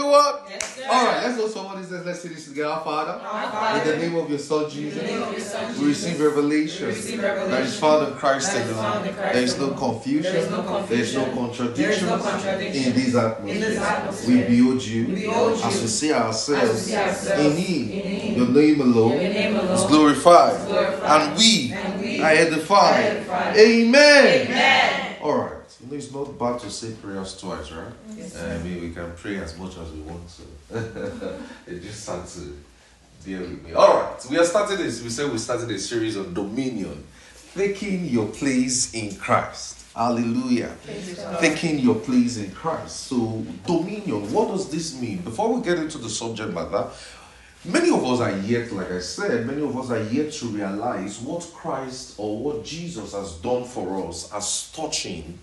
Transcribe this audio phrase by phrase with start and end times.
[0.00, 0.34] everyone?
[0.48, 0.80] Yes.
[0.88, 1.48] All right, let's go.
[1.48, 2.70] Somebody says, let's say this together.
[2.70, 7.20] Our Father, Our Father, in the name of your Son Jesus, we receive revelation, revelation
[7.20, 9.02] that is found in Christ alone.
[9.14, 10.94] There is no confusion, there is no, confusion.
[11.74, 14.48] There is no contradiction, no in this atmosphere.
[14.48, 18.36] We behold you, we behold you as we see ourselves, see ourselves in Him.
[18.36, 23.26] Your name alone, your name alone is, glorified, glorified, and we, and we are edified.
[23.56, 24.46] Amen.
[24.46, 25.16] Amen.
[25.22, 25.59] All right.
[25.90, 27.92] Know, it's not bad to say prayers twice, right?
[28.16, 31.40] Yes, I mean, we can pray as much as we want to.
[31.66, 32.56] it just had to
[33.24, 33.72] deal with me.
[33.72, 35.02] All right, we are starting this.
[35.02, 37.04] We said we started a series on dominion,
[37.54, 39.84] taking your place in Christ.
[39.96, 40.76] Hallelujah.
[41.40, 43.08] Taking your place in Christ.
[43.08, 45.18] So, dominion, what does this mean?
[45.22, 46.86] Before we get into the subject matter,
[47.64, 51.18] many of us are yet, like I said, many of us are yet to realize
[51.18, 55.36] what Christ or what Jesus has done for us as touching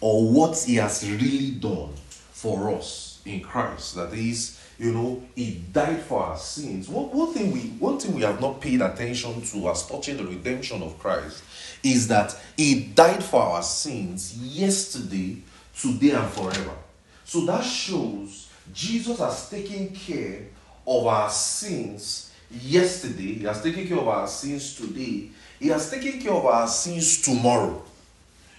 [0.00, 1.90] or what he has really done
[2.32, 3.96] for us in Christ.
[3.96, 6.88] That is, you know, he died for our sins.
[6.88, 10.24] One, one thing we one thing we have not paid attention to as touching the
[10.24, 11.42] redemption of Christ
[11.82, 15.36] is that he died for our sins yesterday,
[15.78, 16.74] today, and forever.
[17.24, 20.46] So that shows Jesus has taken care
[20.86, 26.20] of our sins yesterday, he has taken care of our sins today, he has taken
[26.20, 27.82] care of our sins tomorrow.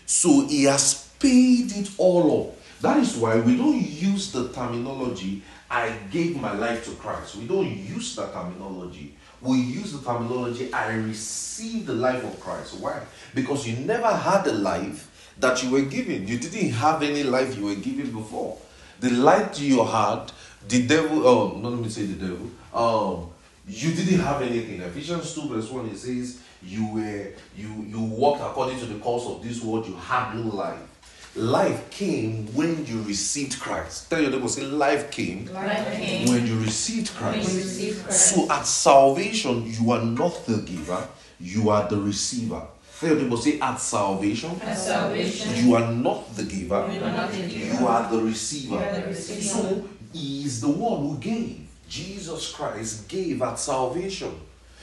[0.06, 2.58] So he has paid it all up.
[2.82, 7.36] That is why we don't use the terminology, I gave my life to Christ.
[7.36, 9.16] We don't use that terminology.
[9.42, 12.80] We use the terminology, I received the life of Christ.
[12.80, 13.02] Why?
[13.34, 16.28] Because you never had a life that you were given.
[16.28, 18.58] You didn't have any life you were given before.
[19.00, 20.32] The life you had,
[20.68, 23.30] the devil, oh, not let me say the devil, um,
[23.68, 24.82] you didn't have anything.
[24.82, 29.26] Ephesians 2 verse 1 it says, You were you you walked according to the course
[29.26, 30.91] of this world, you had no life.
[31.36, 34.10] Life came when you received Christ.
[34.10, 37.48] Tell your neighbor, say, life came, life came when, you received Christ.
[37.48, 38.36] when you received Christ.
[38.36, 41.08] So at salvation, you are not the giver,
[41.40, 42.62] you are the receiver.
[43.00, 47.28] Tell your neighbor, say, at salvation, at salvation you are not the giver, you are,
[47.32, 47.80] the, giver.
[47.80, 48.76] You are the receiver.
[48.76, 49.42] You are the receiver.
[49.42, 51.66] So he is the one who gave.
[51.88, 54.34] Jesus Christ gave at salvation.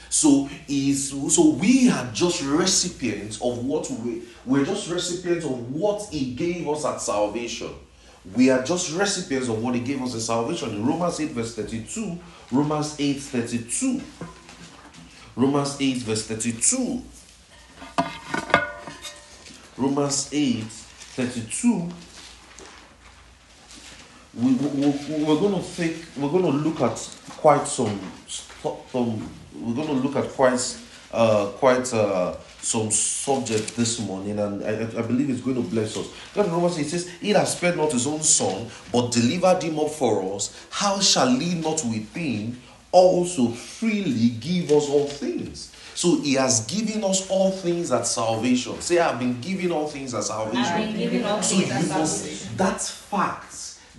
[0.09, 6.07] So is so we are just recipients of what we we're just recipients of what
[6.09, 7.71] He gave us at salvation.
[8.35, 10.71] We are just recipients of what He gave us at salvation.
[10.71, 12.19] In Romans 8, verse 32,
[12.51, 14.01] Romans 8, 32.
[15.35, 17.01] Romans 8, verse 32.
[19.77, 21.89] Romans 8, 32
[24.41, 26.97] we, we, we're going to think we're going to look at
[27.37, 29.29] quite some some
[29.61, 30.77] we're going to look at quite
[31.11, 35.97] uh, quite uh, some subject this morning, and I, I believe it's going to bless
[35.97, 36.07] us.
[36.35, 39.89] God Romans it says, "He has spared not his own son, but delivered him up
[39.89, 40.67] for us.
[40.69, 42.61] How shall he not with him
[42.91, 48.79] also freely give us all things?" So he has given us all things at salvation.
[48.79, 50.63] Say, I've been given all things at salvation.
[50.63, 53.48] I've been given All so things you must that fact,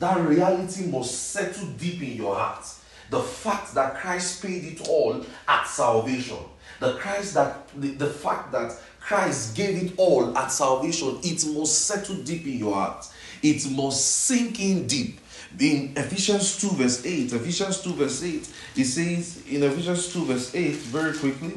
[0.00, 2.66] that reality must settle deep in your heart
[3.10, 6.38] the fact that Christ paid it all at salvation.
[6.78, 11.86] The Christ that the, the fact that Christ gave it all at salvation, it must
[11.86, 13.06] settle deep in your heart.
[13.42, 15.20] It must sink in deep.
[15.58, 20.54] In Ephesians 2, verse 8, Ephesians 2, verse 8, it says in Ephesians 2, verse
[20.54, 21.52] 8, very quickly.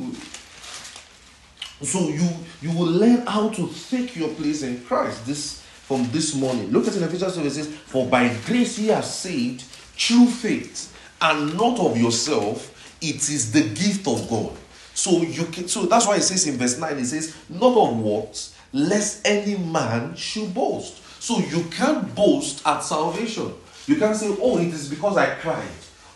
[1.83, 2.27] So you
[2.61, 6.71] you will learn how to take your place in Christ this from this morning.
[6.71, 10.95] Look at in Ephesians 2, verse 8, for by grace ye are saved through faith
[11.21, 14.51] and not of yourself, it is the gift of God.
[14.93, 17.99] So you can so that's why it says in verse 9, it says, not of
[17.99, 21.01] works, lest any man should boast.
[21.21, 23.53] So you can't boast at salvation.
[23.87, 25.67] You can't say, Oh, it is because I cried.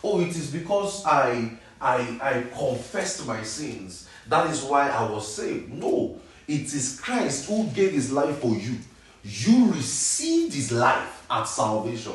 [0.02, 4.08] Oh, it is because I I I confessed my sins.
[4.28, 5.72] That is why I was saved.
[5.72, 8.76] No, it is Christ who gave his life for you.
[9.24, 12.12] You received his life at salvation.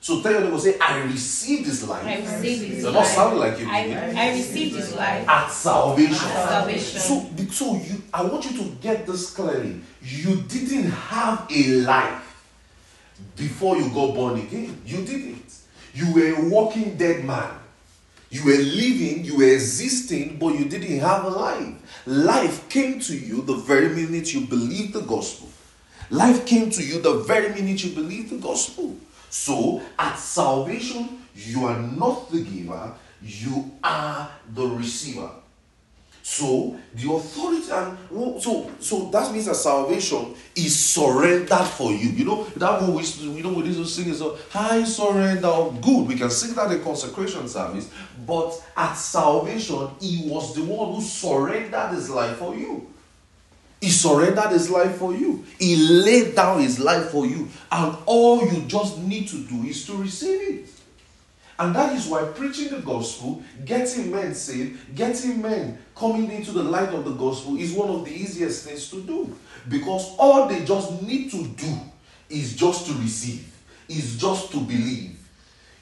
[0.00, 2.04] So tell your neighbor, say, I received this life.
[2.04, 5.26] I received this You're not sounding like you I, I received this life.
[5.26, 6.12] At salvation.
[6.12, 7.00] At salvation.
[7.00, 9.80] So, so you, I want you to get this clearly.
[10.02, 12.44] You didn't have a life
[13.34, 14.78] before you got born again.
[14.84, 15.54] You didn't.
[15.94, 17.50] You were a walking dead man.
[18.28, 22.02] You were living, you were existing, but you didn't have a life.
[22.04, 25.48] Life came to you the very minute you believed the gospel.
[26.10, 28.96] Life came to you the very minute you believed the gospel.
[29.30, 35.30] So at salvation, you are not the giver, you are the receiver.
[36.26, 37.98] So the authority and
[38.40, 42.08] so so that means that salvation is surrendered for you.
[42.08, 45.48] You know that one we you know we used to sing is a high surrender
[45.48, 46.08] of good.
[46.08, 47.90] We can sing that in consecration service,
[48.26, 52.93] but at salvation, he was the one who surrendered his life for you.
[53.84, 55.44] He surrendered his life for you.
[55.58, 57.50] He laid down his life for you.
[57.70, 60.70] And all you just need to do is to receive it.
[61.58, 66.62] And that is why preaching the gospel, getting men saved, getting men coming into the
[66.62, 69.36] light of the gospel is one of the easiest things to do.
[69.68, 71.76] Because all they just need to do
[72.30, 73.54] is just to receive,
[73.86, 75.13] is just to believe.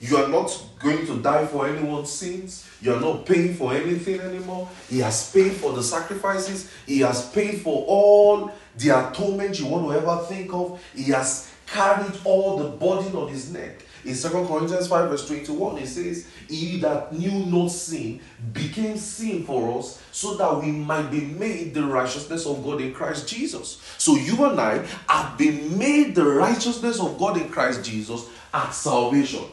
[0.02, 2.68] You are not going to die for anyone's sins.
[2.80, 4.68] You are not paying for anything anymore.
[4.90, 6.68] He has paid for the sacrifices.
[6.86, 10.84] He has paid for all the atonement you want to ever think of.
[10.92, 13.84] He has carried all the burden on his neck.
[14.04, 18.20] In 2 Corinthians 5, verse 21, it says, He that knew no sin
[18.52, 22.92] became sin for us, so that we might be made the righteousness of God in
[22.92, 23.80] Christ Jesus.
[23.98, 28.70] So you and I have been made the righteousness of God in Christ Jesus at
[28.70, 29.44] salvation.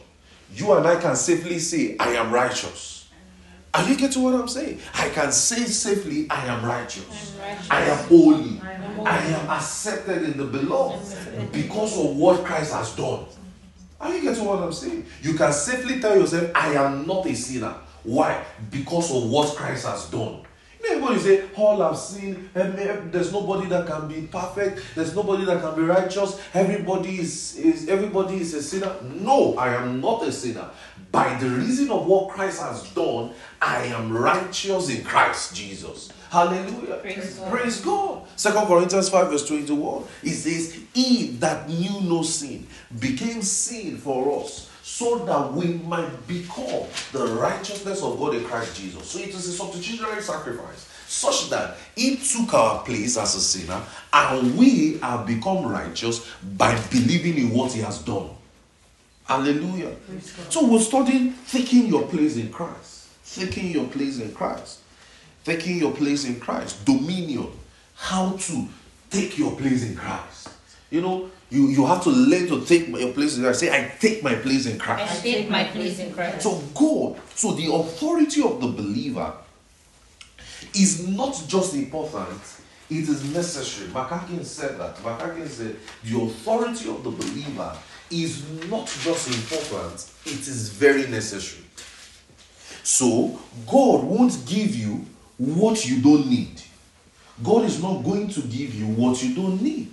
[0.55, 3.07] You and I can safely say, I am righteous.
[3.73, 4.79] Are you getting what I'm saying?
[4.95, 7.35] I can say safely, I am righteous.
[7.39, 7.67] righteous.
[7.69, 8.59] I am holy.
[8.61, 9.07] I am, holy.
[9.07, 13.25] I am accepted in the beloved because of what Christ has done.
[14.01, 15.05] Are you getting what I'm saying?
[15.21, 17.75] You can safely tell yourself, I am not a sinner.
[18.03, 18.43] Why?
[18.71, 20.41] Because of what Christ has done.
[20.89, 25.61] You everybody say, all I've seen, there's nobody that can be perfect, there's nobody that
[25.61, 28.95] can be righteous, everybody is, is everybody is a sinner.
[29.03, 30.69] No, I am not a sinner.
[31.11, 36.11] By the reason of what Christ has done, I am righteous in Christ Jesus.
[36.29, 36.97] Hallelujah.
[36.97, 37.51] Praise God.
[37.51, 38.27] Praise God.
[38.35, 40.03] Second Corinthians 5, verse 21.
[40.23, 42.67] It says, He that knew no sin
[42.99, 48.75] became sin for us, so that we might become the righteousness of God in Christ
[48.79, 49.09] Jesus.
[49.09, 53.81] So it is a substitutionary sacrifice, such that He took our place as a sinner,
[54.11, 58.29] and we have become righteous by believing in what He has done.
[59.25, 59.95] Hallelujah.
[60.49, 63.07] So we're studying taking your place in Christ.
[63.35, 64.79] Taking your place in Christ
[65.43, 67.47] taking your place in Christ, dominion,
[67.95, 68.67] how to
[69.09, 70.49] take your place in Christ.
[70.91, 73.59] You know, you, you have to learn to take your place in Christ.
[73.61, 75.19] Say, I take my place in Christ.
[75.19, 76.41] I take my place in Christ.
[76.41, 79.33] So God, so the authority of the believer
[80.75, 82.41] is not just important,
[82.89, 83.89] it is necessary.
[83.89, 84.95] McCacken said that.
[84.97, 87.75] McCacken said the authority of the believer
[88.11, 91.65] is not just important, it is very necessary.
[92.83, 95.05] So God won't give you
[95.37, 96.61] what you don't need.
[97.43, 99.91] God is not going to give you what you don't need.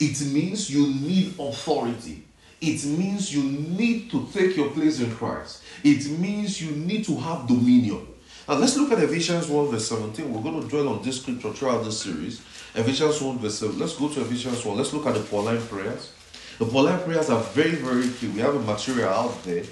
[0.00, 2.24] It means you need authority.
[2.60, 5.62] It means you need to take your place in Christ.
[5.84, 8.06] It means you need to have dominion.
[8.48, 10.32] Now let's look at Ephesians 1 verse 17.
[10.32, 12.40] We're going to dwell on this scripture throughout this series.
[12.74, 13.78] Ephesians 1 verse 7.
[13.78, 14.76] Let's go to Ephesians 1.
[14.76, 16.12] Let's look at the Pauline prayers.
[16.58, 18.32] The Pauline prayers are very, very clear.
[18.32, 19.64] We have a material out there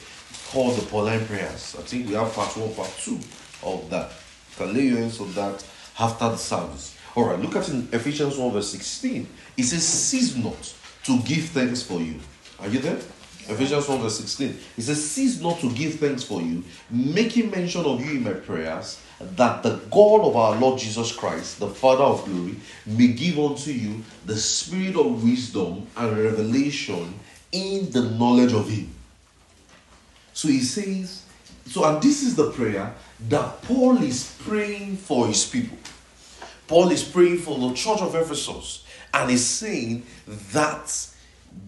[0.51, 1.77] called the Pauline prayers.
[1.79, 3.19] I think we have part 1, part 2
[3.65, 4.13] of that
[4.59, 5.65] can lay your hands on that
[5.99, 6.98] after the service.
[7.19, 9.27] All right, look at in Ephesians 1 verse 16.
[9.57, 10.73] It says, Cease not
[11.03, 12.15] to give thanks for you.
[12.61, 12.95] Are you there?
[13.49, 14.57] Ephesians 1 verse 16.
[14.77, 18.35] It says, Cease not to give thanks for you, making mention of you in my
[18.35, 22.55] prayers, that the God of our Lord Jesus Christ, the Father of glory,
[22.87, 27.13] may give unto you the spirit of wisdom and revelation
[27.51, 28.95] in the knowledge of Him.
[30.35, 31.25] So he says,
[31.67, 32.95] so and this is the prayer
[33.29, 35.77] that Paul is praying for his people.
[36.69, 40.05] Paul is praying for the church of Ephesus and is saying
[40.53, 41.09] that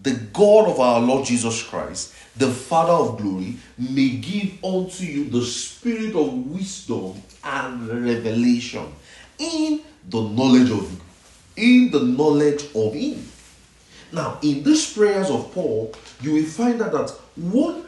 [0.03, 5.25] the God of our Lord Jesus Christ, the Father of glory, may give unto you
[5.25, 8.85] the spirit of wisdom and revelation
[9.37, 11.01] in the knowledge of.
[11.57, 13.27] In the knowledge of Him.
[14.11, 17.85] Now, in these prayers of Paul, you will find out that one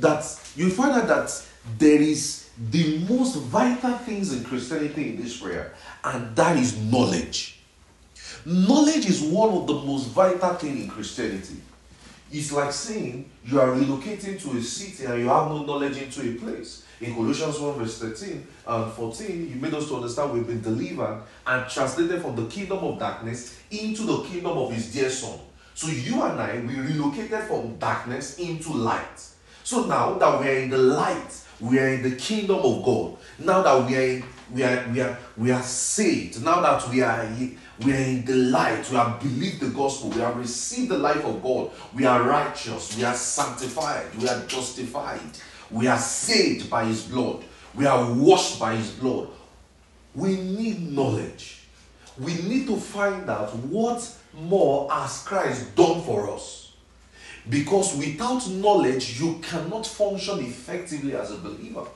[0.00, 0.24] that
[0.56, 1.46] you find out that
[1.78, 5.74] there is the most vital things in Christianity in this prayer,
[6.04, 7.60] and that is knowledge.
[8.44, 11.56] Knowledge is one of the most vital things in Christianity.
[12.30, 16.20] It's like saying you are relocating to a city and you have no knowledge into
[16.20, 16.84] a place.
[17.00, 21.22] In Colossians 1, verse 13 and 14, you made us to understand we've been delivered
[21.46, 25.38] and translated from the kingdom of darkness into the kingdom of his dear son.
[25.74, 29.20] So you and I, we relocated from darkness into light.
[29.62, 33.16] So now that we are in the light, we are in the kingdom of God.
[33.38, 36.42] Now that we are in, we are we are we are saved.
[36.44, 37.28] Now that we are
[37.84, 38.88] we are in the light.
[38.90, 40.10] We have believed the gospel.
[40.10, 41.70] We have received the life of God.
[41.94, 42.96] We are righteous.
[42.96, 44.14] We are sanctified.
[44.16, 45.20] We are justified.
[45.70, 47.44] We are saved by His blood.
[47.74, 49.28] We are washed by His blood.
[50.14, 51.62] we need knowledge.
[52.18, 56.67] We need to find out what more has Christ done for us.
[57.48, 61.86] Because without knowledge, you cannot function effectively as a believer.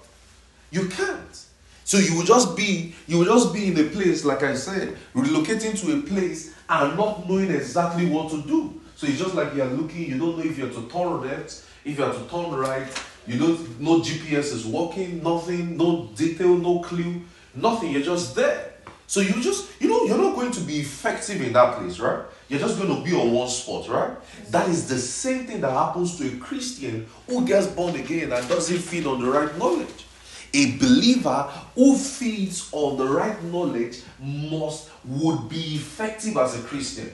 [0.71, 1.44] You can't.
[1.85, 4.97] So you will just be you will just be in a place, like I said,
[5.14, 8.80] relocating to a place and not knowing exactly what to do.
[8.97, 11.64] So it's just like you are looking, you don't know if you're to turn left,
[11.85, 12.87] if you have to turn right,
[13.26, 17.21] you don't know GPS is working, nothing, no detail, no clue,
[17.54, 17.90] nothing.
[17.90, 18.75] You're just there.
[19.06, 22.23] So you just, you know, you're not going to be effective in that place, right?
[22.52, 24.14] You're just going to be on one spot, right?
[24.50, 28.47] That is the same thing that happens to a Christian who gets born again and
[28.47, 30.04] doesn't feed on the right knowledge.
[30.52, 37.11] A believer who feeds on the right knowledge must would be effective as a Christian.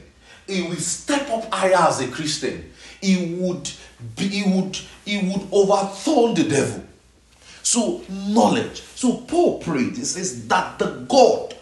[0.49, 2.73] He will step up higher as a Christian.
[3.01, 3.71] He would
[4.17, 6.83] be, he would he would overthrow the devil.
[7.63, 8.81] So knowledge.
[8.97, 9.97] So Paul prayed.
[9.97, 11.55] He says that the God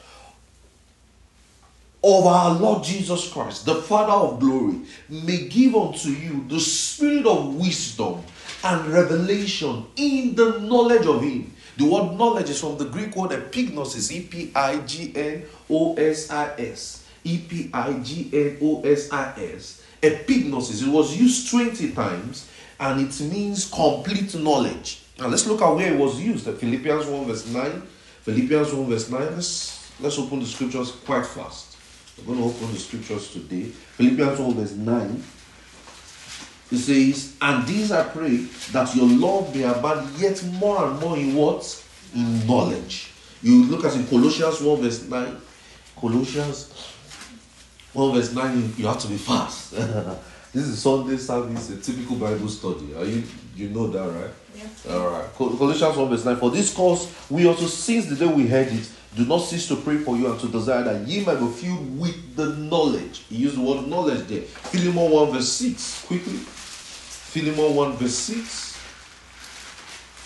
[2.06, 7.26] of our Lord Jesus Christ, the Father of glory, may give unto you the spirit
[7.26, 8.22] of wisdom
[8.62, 13.32] and revelation in the knowledge of Him the word knowledge is from the Greek word
[13.32, 17.04] epignosis, E P I G N O S I S.
[17.22, 19.82] E P I G N O S I S.
[20.00, 20.86] Epignosis.
[20.86, 22.48] It was used 20 times
[22.80, 25.02] and it means complete knowledge.
[25.18, 26.46] Now let's look at where it was used.
[26.46, 27.82] Philippians 1 verse 9.
[28.22, 29.20] Philippians 1 verse 9.
[29.20, 31.65] Let's, let's open the scriptures quite fast.
[32.18, 33.64] We're going to open the scriptures today.
[33.64, 35.24] Philippians 1 verse 9.
[36.70, 38.36] He says, And these I pray
[38.72, 41.84] that your love may abound yet more and more in what?
[42.14, 43.12] In knowledge.
[43.42, 45.36] You look at in Colossians 1 verse 9.
[46.00, 46.72] Colossians
[47.92, 49.70] 1 verse 9, you have to be fast.
[50.52, 52.94] this is Sunday service, a typical Bible study.
[52.96, 53.22] Are you
[53.54, 54.30] you know that, right?
[54.54, 54.94] Yeah.
[54.94, 55.32] All right.
[55.34, 56.36] Colossians 1 verse 9.
[56.36, 59.76] For this cause we also, since the day we heard it, do not cease to
[59.76, 63.20] pray for you and to desire that ye might be filled with the knowledge.
[63.30, 64.42] He used the word knowledge there.
[64.42, 66.04] Philemon 1 verse 6.
[66.04, 66.34] Quickly.
[66.34, 68.72] Philemon 1 verse 6.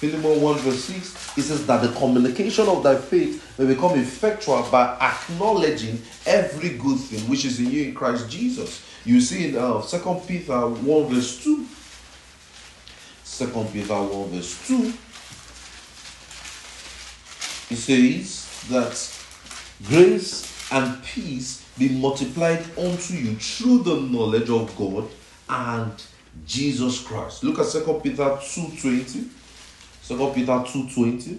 [0.01, 1.39] Philemon 1 verse 6.
[1.39, 6.99] It says that the communication of thy faith may become effectual by acknowledging every good
[6.99, 8.85] thing which is in you in Christ Jesus.
[9.05, 11.65] You see in uh, 2 Peter 1 verse 2.
[13.25, 14.93] 2 Peter 1 verse 2.
[17.73, 18.93] It says that
[19.89, 25.09] grace and peace be multiplied unto you through the knowledge of God
[25.49, 25.93] and
[26.47, 27.43] Jesus Christ.
[27.43, 29.29] Look at 2 Peter 2.20.
[30.07, 31.39] 2 Peter 2.20.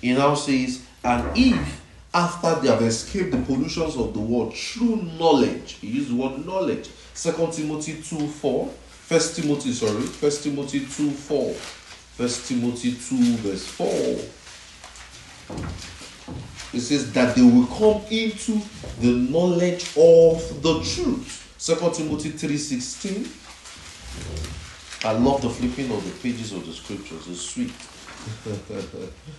[0.00, 1.82] He now says, And if
[2.14, 6.46] after they have escaped the pollutions of the world through knowledge, he used the word
[6.46, 6.88] knowledge.
[7.14, 8.64] 2 Timothy 2 4.
[8.64, 9.92] 1 Timothy, sorry.
[9.92, 11.54] 1 Timothy 2 4.
[12.16, 13.86] 1 Timothy 2 verse 4.
[16.72, 18.60] It says that they will come into
[19.00, 21.42] the knowledge of the truth.
[21.58, 23.26] 2 Timothy 3:16.
[25.04, 27.26] I love the flipping of the pages of the scriptures.
[27.28, 27.72] It's sweet.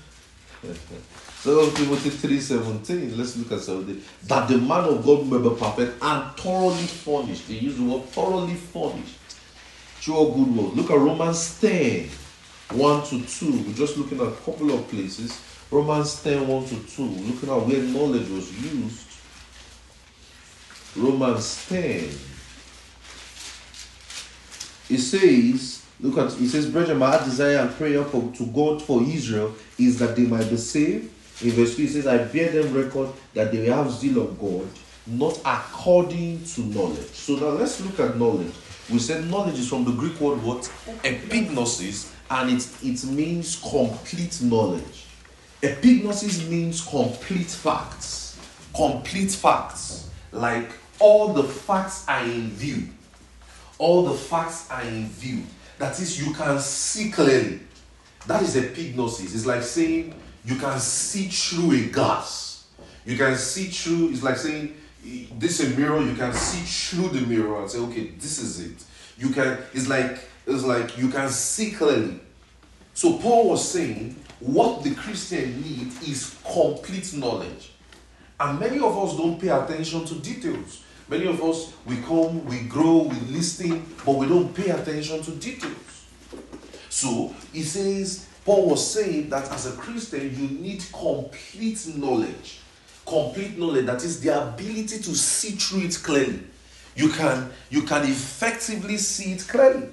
[1.43, 3.17] 2 Timothy 3:17.
[3.17, 4.01] Let's look at something.
[4.23, 7.47] That the man of God may be perfect and thoroughly furnished.
[7.47, 9.15] They use the word thoroughly furnished.
[9.99, 10.75] Sure good word.
[10.75, 12.09] Look at Romans 10,
[12.71, 13.63] 1 to 2.
[13.67, 15.39] We're just looking at a couple of places.
[15.69, 17.03] Romans 10, 1 to 2.
[17.03, 19.07] Looking at where knowledge was used.
[20.95, 22.09] Romans 10.
[24.89, 29.03] It says, look at it says, Brethren, my desire and prayer for to God for
[29.03, 31.11] Israel is that they might be saved.
[31.43, 34.67] In verse 3, it says, I bear them record that they have zeal of God,
[35.05, 37.11] not according to knowledge.
[37.11, 38.53] So now let's look at knowledge.
[38.89, 40.63] We said knowledge is from the Greek word what?
[41.03, 45.06] Epignosis, and it, it means complete knowledge.
[45.61, 48.37] Epignosis means complete facts.
[48.75, 50.09] Complete facts.
[50.31, 52.87] Like all the facts are in view.
[53.79, 55.43] All the facts are in view.
[55.79, 57.59] That is, you can see clearly.
[58.25, 59.35] That is epignosis.
[59.35, 62.67] It's like saying you can see through a glass.
[63.05, 64.75] You can see through, it's like saying
[65.39, 68.59] this is a mirror, you can see through the mirror and say, okay, this is
[68.59, 68.83] it.
[69.17, 72.19] You can, it's like, it's like you can see clearly.
[72.93, 77.71] So Paul was saying what the Christian need is complete knowledge.
[78.39, 80.83] And many of us don't pay attention to details.
[81.09, 85.31] Many of us, we come, we grow, we listen, but we don't pay attention to
[85.31, 86.05] details.
[86.89, 92.59] So he says, Paul was saying that as a Christian, you need complete knowledge.
[93.05, 96.41] Complete knowledge, that is the ability to see through it clearly.
[96.95, 99.89] You can, you can effectively see it clearly.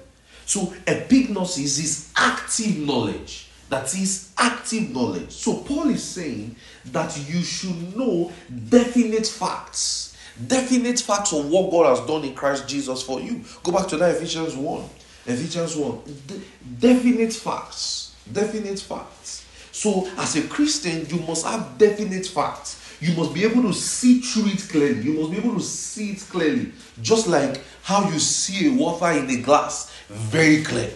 [0.47, 3.44] So epignosis is active knowledge.
[3.69, 5.33] That is active knowledge.
[5.33, 6.57] So Paul is saying
[6.87, 8.31] that you should know
[8.69, 10.17] definite facts.
[10.47, 13.43] Definite facts of what God has done in Christ Jesus for you.
[13.63, 14.85] Go back to that Ephesians 1.
[15.27, 15.99] Ephesians 1.
[16.27, 16.41] De-
[16.81, 18.15] definite facts.
[18.31, 19.45] Definite facts.
[19.73, 22.81] So, as a Christian, you must have definite facts.
[23.01, 25.03] You must be able to see through it clearly.
[25.03, 26.73] You must be able to see it clearly.
[27.03, 30.91] Just like how you see a water in a glass very clear.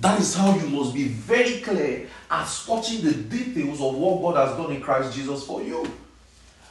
[0.00, 4.48] That is how you must be very clear as touching the details of what God
[4.48, 5.86] has done in Christ Jesus for you.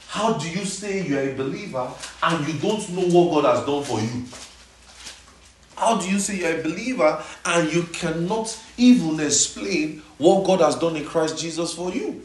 [0.08, 1.90] How do you say you are a believer
[2.22, 4.26] and you don't know what God has done for you?
[5.76, 10.76] How do you say you're a believer and you cannot even explain what God has
[10.76, 12.22] done in Christ Jesus for you?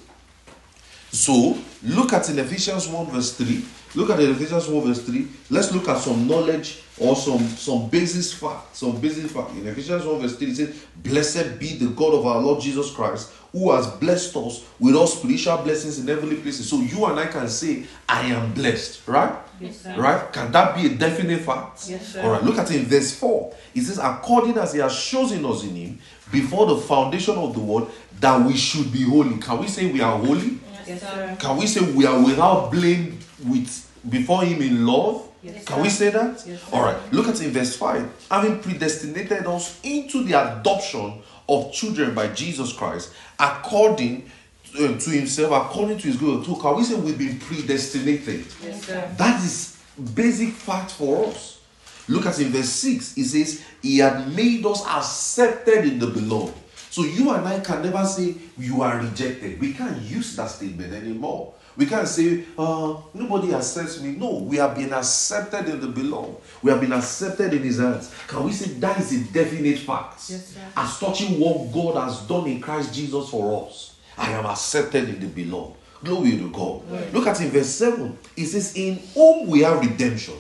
[1.11, 3.65] So, look at in Ephesians 1 verse 3.
[3.95, 5.27] Look at Ephesians 1 verse 3.
[5.51, 8.77] Let's look at some knowledge or some, some basis fact.
[8.77, 9.51] Some basic fact.
[9.53, 12.91] In Ephesians 1 verse 3, it says, Blessed be the God of our Lord Jesus
[12.91, 16.69] Christ, who has blessed us with all spiritual blessings in heavenly places.
[16.69, 19.35] So you and I can say, I am blessed, right?
[19.61, 19.95] Yes, sir.
[19.97, 20.33] Right?
[20.33, 21.89] Can that be a definite fact?
[21.89, 22.23] Yes, sir.
[22.23, 23.55] All right, look at it in verse 4.
[23.75, 25.99] It says, According as he has chosen us in him
[26.31, 27.91] before the foundation of the world,
[28.21, 29.39] that we should be holy.
[29.39, 30.59] Can we say we are holy?
[30.87, 31.37] Yes, sir.
[31.39, 35.28] Can we say we are without blame with before him in love?
[35.43, 36.45] Yes, Can we say that?
[36.47, 36.61] Yes.
[36.73, 36.97] All right.
[37.13, 38.27] Look at in verse 5.
[38.31, 44.31] Having predestinated us into the adoption of children by Jesus Christ, according
[44.75, 46.45] uh, to himself, according to his good.
[46.45, 48.47] So can we say we've been predestinated?
[48.63, 49.11] Yes, sir.
[49.17, 49.79] That is
[50.15, 51.61] basic fact for us.
[52.09, 53.17] Look at in verse 6.
[53.17, 56.55] It says, He had made us accepted in the beloved.
[56.91, 59.61] So you and I can never say you are rejected.
[59.61, 61.55] We can't use that statement anymore.
[61.79, 64.11] We can't say, uh, nobody accepts me.
[64.17, 66.37] No, we have been accepted in the beloved.
[66.61, 68.13] We have been accepted in his hands.
[68.27, 70.29] Can we say that is a definite fact?
[70.29, 70.61] Yes, sir.
[70.77, 73.95] As touching what God has done in Christ Jesus for us.
[74.17, 75.77] I am accepted in the beloved.
[76.03, 76.83] Glory to God.
[77.13, 78.19] Look at in verse 7.
[78.37, 80.35] It says, In whom we have redemption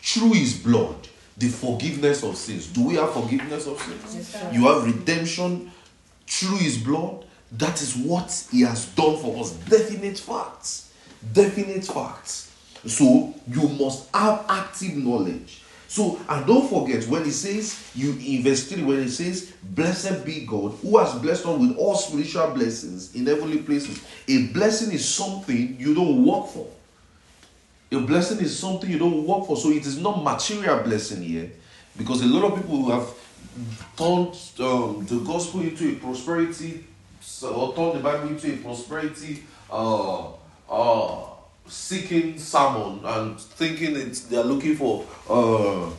[0.00, 0.96] through his blood,
[1.38, 2.66] the forgiveness of sins.
[2.66, 4.32] Do we have forgiveness of sins?
[4.34, 4.52] Yes.
[4.54, 5.70] You have redemption
[6.26, 7.24] through his blood.
[7.58, 9.52] That is what he has done for us.
[9.52, 10.92] Definite facts.
[11.32, 12.50] Definite facts.
[12.86, 15.62] So you must have active knowledge.
[15.86, 20.24] So, and don't forget when it says you in verse 3, when it says, Blessed
[20.24, 24.02] be God who has blessed us with all spiritual blessings in heavenly places.
[24.26, 26.66] A blessing is something you don't work for.
[27.92, 29.58] A blessing is something you don't work for.
[29.58, 31.52] So it is not material blessing here.
[31.98, 33.08] Because a lot of people who have
[33.98, 36.86] turned um, the gospel into a prosperity
[37.22, 40.28] so, or turned the Bible into a prosperity uh,
[40.68, 41.24] uh,
[41.66, 45.90] seeking sermon and thinking it's they're looking for uh,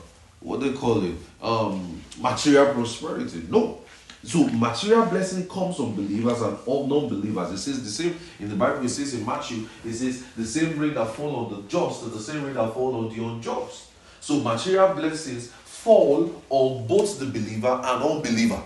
[0.42, 3.44] what they call it um, material prosperity.
[3.50, 3.80] No.
[4.26, 7.52] So material blessing comes on believers and all non-believers.
[7.52, 8.86] It says the same in the Bible.
[8.86, 9.68] It says in Matthew.
[9.84, 12.96] It says the same rain that fall on the just the same rain that fall
[12.96, 13.90] on the unjust.
[14.22, 18.62] So material blessings fall on both the believer and unbeliever.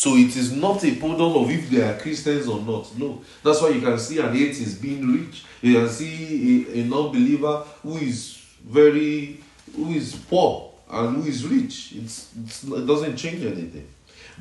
[0.00, 2.96] So it is not a problem of if they are Christians or not.
[2.96, 3.20] No.
[3.44, 5.44] That's why you can see an atheist being rich.
[5.60, 9.42] You can see a, a non-believer who is very
[9.76, 11.92] who is poor and who is rich.
[11.96, 13.86] It's, it's it doesn't change anything.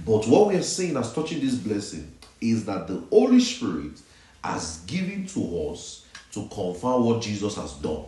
[0.06, 4.00] But what we are saying as touching this blessing is that the Holy Spirit
[4.42, 8.06] has given to us to confirm what Jesus has done.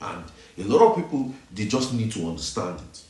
[0.00, 0.24] And
[0.56, 3.02] a lot of people they just need to understand it.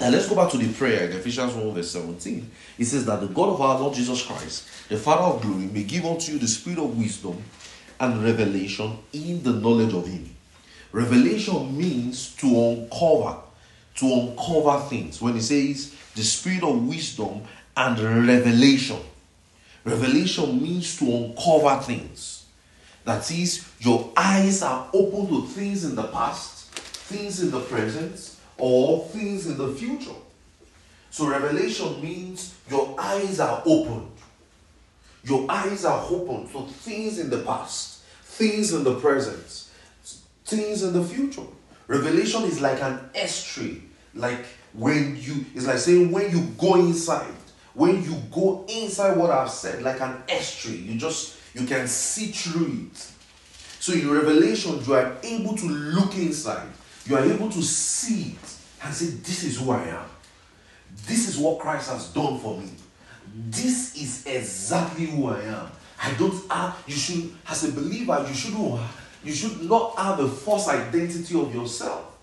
[0.00, 2.50] Let's go back to the prayer in Ephesians 1 verse 17.
[2.78, 5.84] It says that the God of our Lord Jesus Christ, the Father of glory, may
[5.84, 7.42] give unto you the spirit of wisdom
[8.00, 10.34] and revelation in the knowledge of Him.
[10.90, 13.36] Revelation means to uncover,
[13.96, 15.20] to uncover things.
[15.20, 17.42] When it says the spirit of wisdom
[17.76, 18.98] and revelation,
[19.84, 22.46] revelation means to uncover things.
[23.04, 28.29] That is, your eyes are open to things in the past, things in the present,
[28.60, 30.14] or things in the future.
[31.10, 34.10] So, revelation means your eyes are open.
[35.24, 39.66] Your eyes are open to things in the past, things in the present,
[40.44, 41.42] things in the future.
[41.88, 43.82] Revelation is like an estuary,
[44.14, 47.34] like when you, it's like saying when you go inside,
[47.74, 52.26] when you go inside what I've said, like an estuary, you just, you can see
[52.26, 53.10] through it.
[53.80, 56.68] So in Revelation, you are able to look inside.
[57.06, 60.06] You are able to see it and say, This is who I am.
[61.06, 62.70] This is what Christ has done for me.
[63.48, 65.70] This is exactly who I am.
[66.02, 68.80] I don't have, you should, as a believer, you shouldn't
[69.22, 72.18] you should not have a false identity of yourself.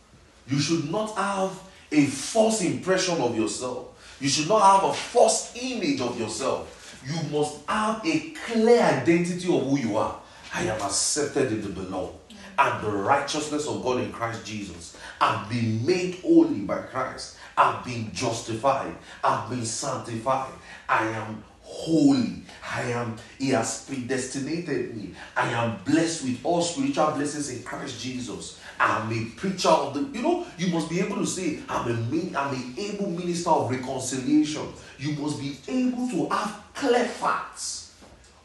[0.47, 1.51] You should not have
[1.91, 4.17] a false impression of yourself.
[4.19, 6.73] You should not have a false image of yourself.
[7.05, 10.19] you must have a clear identity of who you are.
[10.53, 12.15] I am accepted in the beloved,
[12.57, 14.97] and the righteousness of God in Christ Jesus.
[15.21, 17.37] I've been made holy by Christ.
[17.57, 18.95] I've been justified.
[19.23, 20.53] I've been sanctified.
[20.87, 22.43] I am holy.
[22.73, 25.13] I am, He has predestinated me.
[25.35, 28.59] I am blessed with all spiritual blessings in Christ Jesus.
[28.79, 32.37] I'm a preacher of the, you know, you must be able to say, I'm a
[32.37, 34.67] I'm an able minister of reconciliation.
[34.99, 37.95] You must be able to have clear facts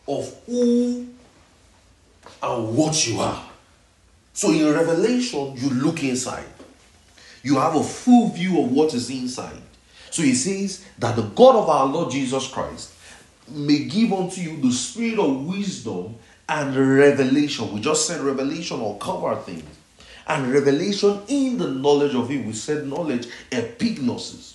[0.08, 1.06] of who
[2.42, 3.51] and what you are.
[4.32, 6.46] So in Revelation, you look inside.
[7.42, 9.60] You have a full view of what is inside.
[10.10, 12.94] So he says that the God of our Lord Jesus Christ
[13.48, 16.16] may give unto you the spirit of wisdom
[16.48, 17.72] and revelation.
[17.72, 19.64] We just said revelation or cover things.
[20.26, 22.46] And revelation in the knowledge of him.
[22.46, 24.54] We said knowledge, epignosis.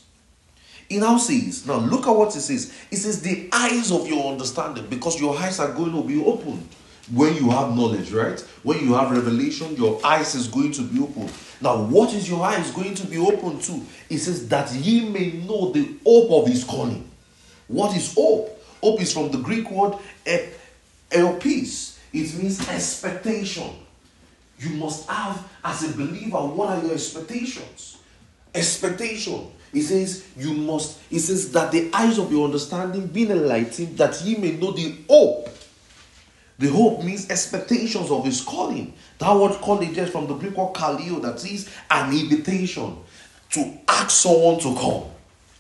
[0.88, 2.74] He now says, now look at what it says.
[2.90, 6.68] It says the eyes of your understanding, because your eyes are going to be opened
[7.12, 8.40] when you have knowledge, right?
[8.64, 11.30] When you have revelation, your eyes is going to be open.
[11.62, 13.82] Now, what is your eyes going to be open to?
[14.10, 17.10] It says that ye may know the hope of his calling.
[17.68, 18.54] What is hope?
[18.82, 19.98] Hope is from the Greek word
[21.10, 21.98] elpis.
[22.14, 23.70] It means expectation.
[24.60, 27.98] You must have, as a believer, what are your expectations?
[28.54, 29.52] Expectation.
[29.72, 34.22] He says, You must, he says, that the eyes of your understanding be enlightened, that
[34.24, 35.50] ye may know the hope
[36.60, 38.94] the hope means expectations of his calling.
[39.20, 42.98] That word calling is from the Greek word kaleo, that is an invitation
[43.52, 45.04] to ask someone to come.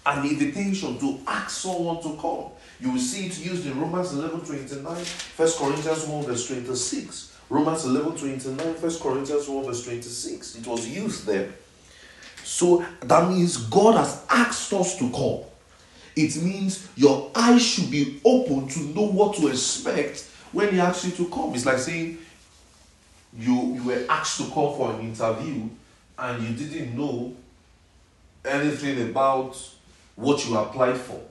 [0.05, 2.45] An invitation to ask someone to come.
[2.79, 5.05] You will see it used in Romans 11 29, 1
[5.57, 7.37] Corinthians 1 verse 26.
[7.49, 10.55] Romans 11 29, 1 Corinthians 1 verse 26.
[10.55, 11.49] It was used there.
[12.43, 15.41] So that means God has asked us to come.
[16.15, 21.05] It means your eyes should be open to know what to expect when he asks
[21.05, 21.53] you to come.
[21.53, 22.17] It's like saying
[23.37, 25.69] you, you were asked to come for an interview
[26.17, 27.35] and you didn't know
[28.45, 29.57] anything about
[30.15, 31.21] what you applied for.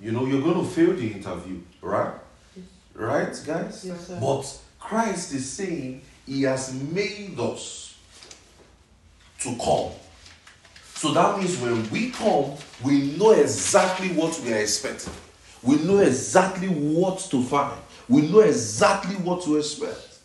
[0.00, 2.14] You know, you're going to fail the interview, right?
[2.56, 2.64] Yes.
[2.94, 3.84] Right, guys?
[3.84, 7.98] Yes, but Christ is saying He has made us
[9.40, 9.92] to come.
[10.94, 15.12] So that means when we come, we know exactly what we are expecting.
[15.62, 17.80] We know exactly what to find.
[18.08, 20.18] We know exactly what to expect.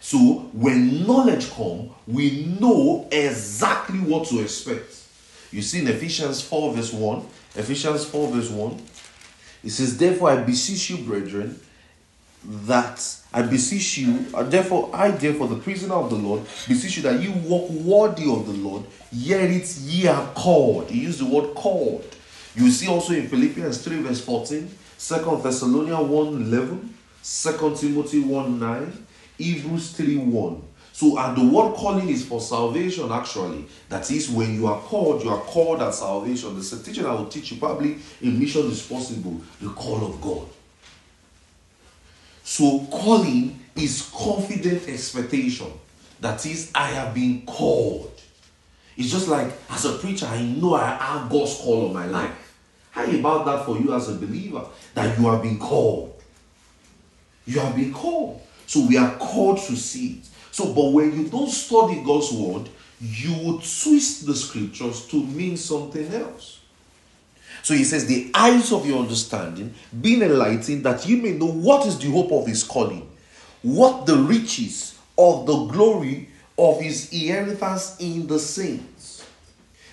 [0.00, 5.00] So when knowledge comes, we know exactly what to expect.
[5.50, 8.82] You see in Ephesians 4 verse 1, Ephesians 4 verse 1,
[9.64, 11.60] it says, Therefore I beseech you, brethren,
[12.44, 17.02] that I beseech you, uh, therefore I, therefore, the prisoner of the Lord, beseech you
[17.04, 20.90] that you walk worthy of the Lord, yet it ye are called.
[20.90, 22.04] He used the word called
[22.54, 28.58] you see also in Philippians 3 verse 14, 2 Thessalonians 1 11, 2 Timothy 1
[28.58, 29.06] 9,
[29.38, 30.62] Hebrews 3 1.
[30.92, 33.66] So, and the word calling is for salvation actually.
[33.88, 36.52] That is, when you are called, you are called at salvation.
[36.54, 40.20] There's a teaching I will teach you probably in Mission is Possible, the call of
[40.20, 40.46] God.
[42.44, 45.72] So, calling is confident expectation.
[46.20, 48.12] That is, I have been called.
[48.96, 52.41] It's just like as a preacher, I know I have God's call on my life.
[52.92, 54.66] How about that for you as a believer?
[54.94, 56.22] That you have been called.
[57.46, 58.42] You have been called.
[58.66, 60.28] So we are called to see it.
[60.50, 62.68] So, but when you don't study God's word,
[63.00, 66.60] you would twist the scriptures to mean something else.
[67.62, 71.86] So he says, The eyes of your understanding being enlightened, that you may know what
[71.86, 73.10] is the hope of his calling,
[73.62, 76.28] what the riches of the glory
[76.58, 79.26] of his inheritance in the saints.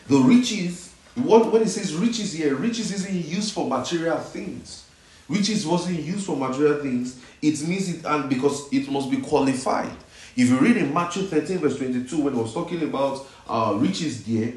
[0.08, 0.89] The riches
[1.24, 4.86] what when it says riches here, riches isn't used for material things.
[5.28, 7.22] Riches wasn't used for material things.
[7.42, 9.92] It means it and because it must be qualified.
[10.36, 14.24] If you read in Matthew 13, verse 22, when it was talking about uh, riches
[14.24, 14.54] there,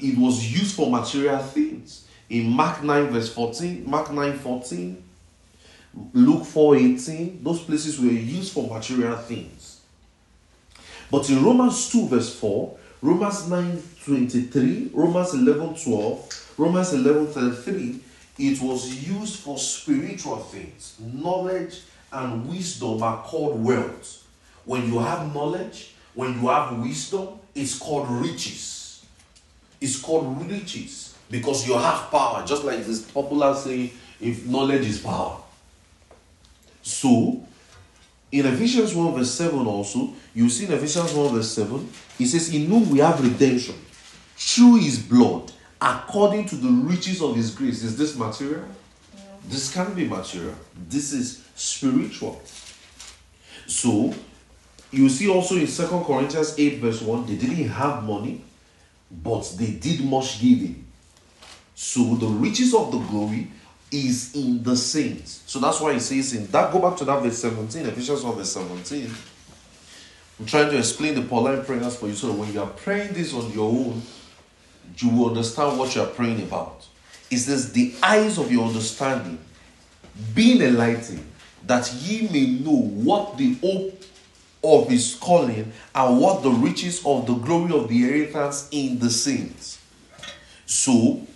[0.00, 2.06] it was used for material things.
[2.28, 5.02] In Mark 9, verse 14, Mark 9, 14,
[6.14, 9.80] Luke 4, 18, those places were used for material things.
[11.10, 18.00] But in Romans 2, verse 4, Romans 9 23, Romans 11 12, Romans 11 33,
[18.38, 20.96] it was used for spiritual things.
[21.00, 21.80] Knowledge
[22.12, 24.24] and wisdom are called wealth.
[24.64, 29.04] When you have knowledge, when you have wisdom, it's called riches.
[29.80, 35.00] It's called riches because you have power, just like this popular saying, if knowledge is
[35.00, 35.40] power.
[36.82, 37.44] So,
[38.30, 41.88] in Ephesians 1 verse 7 also, you see in Ephesians 1 verse 7,
[42.22, 43.74] he says, In whom we have redemption
[44.36, 47.82] through his blood, according to the riches of his grace.
[47.82, 48.64] Is this material?
[49.48, 50.54] This can be material.
[50.88, 52.40] This is spiritual.
[53.66, 54.14] So
[54.92, 58.44] you see also in Second Corinthians 8, verse 1, they didn't have money,
[59.10, 60.86] but they did much giving.
[61.74, 63.48] So the riches of the glory
[63.90, 65.42] is in the saints.
[65.46, 68.36] So that's why he says in that go back to that verse 17, Ephesians 1
[68.36, 69.10] verse 17.
[70.38, 73.12] I'm trying to explain the Pauline prayers for you so that when you are praying
[73.12, 74.02] this on your own,
[74.96, 76.86] you will understand what you are praying about.
[77.30, 79.38] It says, The eyes of your understanding
[80.34, 81.24] being enlightened,
[81.66, 84.02] that ye may know what the hope
[84.64, 89.10] of his calling and what the riches of the glory of the inheritance in the
[89.10, 89.80] saints.
[90.66, 91.26] So,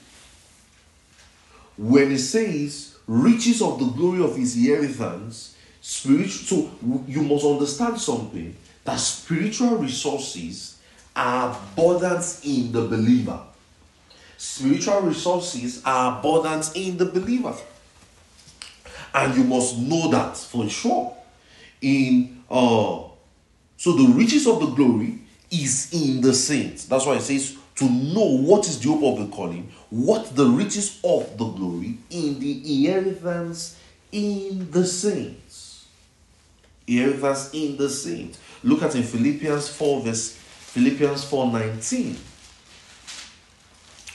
[1.77, 8.01] when it says riches of the glory of his inheritance, spiritual, so you must understand
[8.01, 8.57] something
[8.87, 10.79] that spiritual resources
[11.15, 13.41] are abundant in the believer.
[14.37, 17.55] Spiritual resources are abundant in the believer.
[19.15, 21.17] And you must know that for sure.
[21.81, 23.03] In uh
[23.79, 25.19] so the riches of the glory
[25.51, 26.87] is in the saints.
[26.87, 30.47] That's why it says to know what is the hope of the calling, what the
[30.47, 33.79] riches of the glory in the inheritance
[34.13, 35.87] in the saints.
[36.87, 38.39] Inheritance in the saints.
[38.67, 42.19] Look at in Philippians 4 verse Philippians 4 19.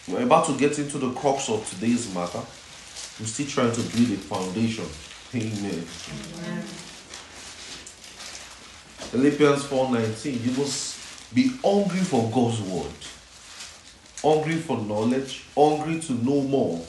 [0.09, 2.39] We're about to get into the crux of today's matter.
[2.39, 4.85] I'm still trying to build a foundation.
[5.33, 5.85] Amen.
[6.35, 6.63] Amen.
[9.11, 10.43] Philippians 4:19.
[10.43, 10.97] You must
[11.33, 12.91] be hungry for God's word.
[14.21, 16.79] Hungry for knowledge, hungry to know more.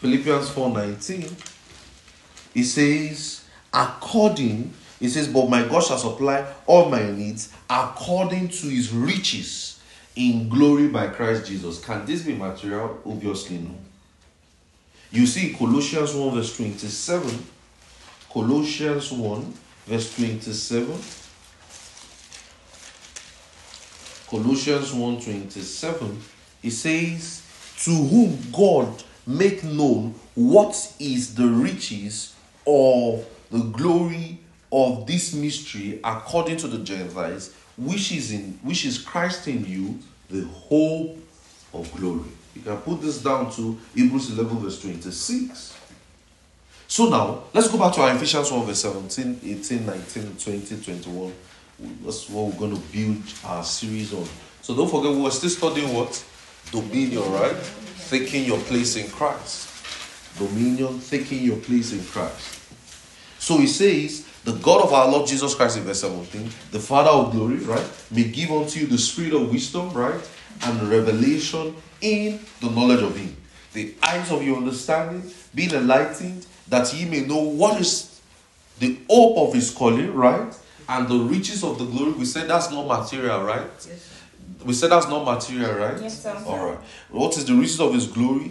[0.00, 1.30] Philippians 4:19.
[2.54, 8.66] It says, according, it says, but my God shall supply all my needs according to
[8.68, 9.80] his riches
[10.16, 11.84] in glory by Christ Jesus.
[11.84, 13.00] Can this be material?
[13.06, 13.70] Obviously, no.
[15.10, 17.46] You see, Colossians 1 verse 27.
[18.32, 19.54] Colossians 1
[19.86, 20.98] verse 27.
[24.28, 26.22] Colossians 1 27.
[26.62, 27.42] It says,
[27.84, 32.34] To whom God make known what is the riches
[32.66, 38.98] of the glory of this mystery according to the Gentiles, which is in which is
[38.98, 41.16] Christ in you, the hope
[41.72, 42.30] of glory.
[42.54, 45.76] You can put this down to Hebrews 11, verse 26.
[46.88, 51.32] So now, let's go back to our Ephesians 1, verse 17, 18, 19, 20, 21.
[52.02, 54.26] That's what we're going to build our series on.
[54.62, 56.24] So don't forget, we are still studying what?
[56.72, 57.56] Dominion, right?
[58.08, 59.68] Taking your place in Christ.
[60.38, 62.67] Dominion, taking your place in Christ.
[63.48, 67.08] So he says, the God of our Lord Jesus Christ in verse 17, the Father
[67.08, 70.20] of glory, right, may give unto you the spirit of wisdom, right,
[70.64, 73.34] and revelation in the knowledge of Him.
[73.72, 78.20] The eyes of your understanding being enlightened, that ye may know what is
[78.80, 80.54] the hope of His calling, right,
[80.86, 82.12] and the riches of the glory.
[82.12, 83.64] We said that's not material, right?
[83.76, 84.22] Yes.
[84.62, 85.98] We said that's not material, right?
[86.02, 86.38] Yes, sir.
[86.46, 86.78] All right.
[87.08, 88.50] What is the riches of His glory?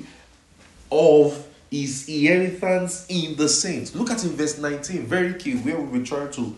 [0.89, 3.95] Of his inheritance in the saints.
[3.95, 6.55] Look at in verse 19, very key, where we try to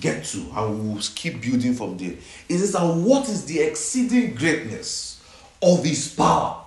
[0.00, 2.14] get to, and we'll keep building from there.
[2.48, 5.22] It says, And what is the exceeding greatness
[5.62, 6.62] of his power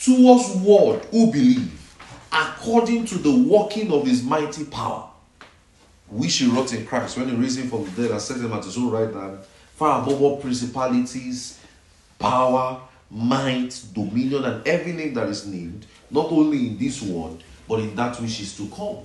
[0.00, 1.96] towards what who believe,
[2.32, 5.08] according to the working of his mighty power,
[6.08, 8.52] which he wrought in Christ when he raised him from the dead and set him
[8.52, 9.38] at his own right hand,
[9.74, 11.58] far above all principalities,
[12.18, 17.80] power, might, dominion, and every name that is named not only in this world, but
[17.80, 18.98] in that which is to come.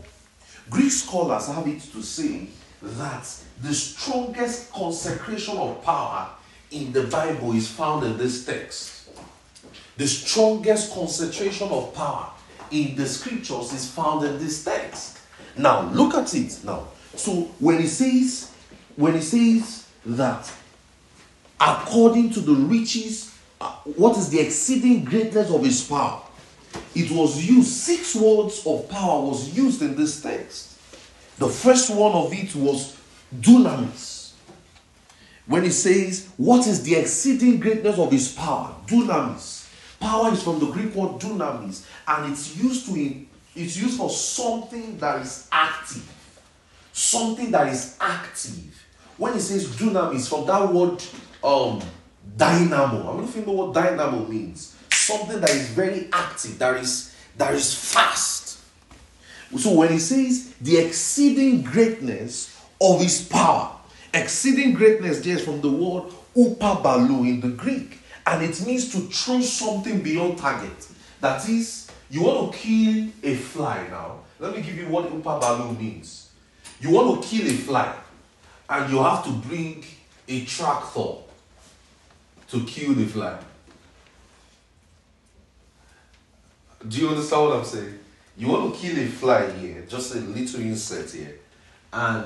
[0.70, 2.48] Greek scholars have it to say
[2.82, 3.28] that
[3.62, 6.30] the strongest consecration of power
[6.72, 9.10] in the Bible is found in this text.
[9.96, 12.30] The strongest concentration of power
[12.70, 15.20] in the scriptures is found in this text.
[15.58, 16.88] Now, look at it now.
[17.16, 18.52] So, when he says,
[18.96, 20.52] when he says that
[21.60, 26.22] according to the riches, uh, what is the exceeding greatness of his power?
[26.96, 30.78] It was used, six words of power was used in this text.
[31.38, 32.98] The first one of it was
[33.40, 34.32] dunamis.
[35.46, 38.76] When it says, What is the exceeding greatness of his power?
[38.88, 39.70] Dunamis.
[40.00, 44.98] Power is from the Greek word dunamis, and it's used to it's used for something
[45.00, 46.08] that is active.
[46.94, 48.86] Something that is active.
[49.18, 51.04] When it says dunamis, from that word
[51.44, 51.82] um
[52.36, 53.14] dynamo.
[53.14, 57.54] I don't you know what dynamo means something that is very active, that is that
[57.54, 58.60] is fast.
[59.58, 63.72] So when he says the exceeding greatness of his power,
[64.14, 69.00] exceeding greatness there is from the word upabalu in the Greek, and it means to
[69.00, 70.88] throw something beyond target.
[71.22, 74.20] That is, you want to kill a fly now.
[74.40, 76.30] Let me give you what Upa Balu means.
[76.80, 77.96] You want to kill a fly,
[78.70, 79.84] and you have to bring
[80.28, 81.14] a tractor
[82.50, 83.40] to kill the fly.
[86.88, 88.00] Do you understand what I'm saying?
[88.38, 91.40] You want to kill a fly here, just a little insect here,
[91.92, 92.26] and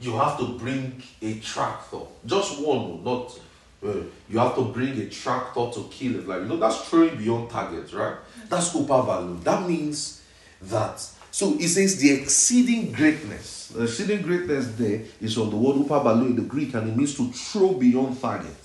[0.00, 2.00] you have to bring a tractor.
[2.24, 3.38] Just one, not
[3.84, 6.28] uh, you have to bring a tractor to kill it.
[6.28, 8.16] Like you know, that's throwing beyond target, right?
[8.48, 9.38] That's upper value.
[9.42, 10.22] That means
[10.62, 11.00] that.
[11.30, 13.68] So it says the exceeding greatness.
[13.68, 17.16] The exceeding greatness there is from the word upabalu in the Greek, and it means
[17.16, 18.56] to throw beyond target.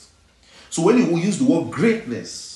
[0.70, 2.53] So when you use the word greatness,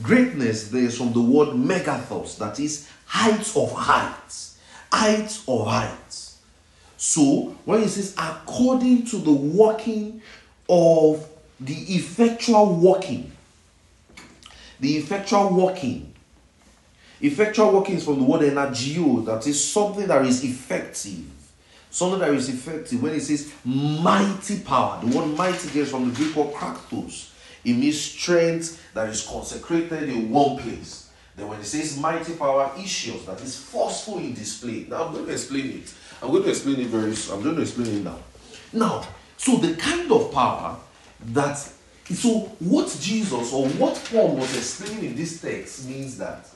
[0.00, 4.58] greatness there is from the word megathos, that is heights of heights,
[4.92, 6.38] heights of heights.
[6.96, 10.22] So when it says according to the working
[10.68, 11.28] of
[11.60, 13.32] the effectual working,
[14.80, 16.14] the effectual working,
[17.20, 21.24] effectual working is from the word energio, that is something that is effective.
[21.90, 23.02] Something that is effective.
[23.02, 27.31] When it says mighty power, the word mighty gets from the Greek word kraktos.
[27.64, 31.10] It means strength that is consecrated in one place.
[31.36, 34.86] Then when it says mighty power, issues that is forceful in display.
[34.88, 35.94] Now I'm going to explain it.
[36.22, 37.36] I'm going to explain it very soon.
[37.36, 38.18] I'm going to explain it now.
[38.72, 40.76] Now, so the kind of power
[41.32, 41.56] that
[42.10, 46.48] so what Jesus or what Paul was explaining in this text means that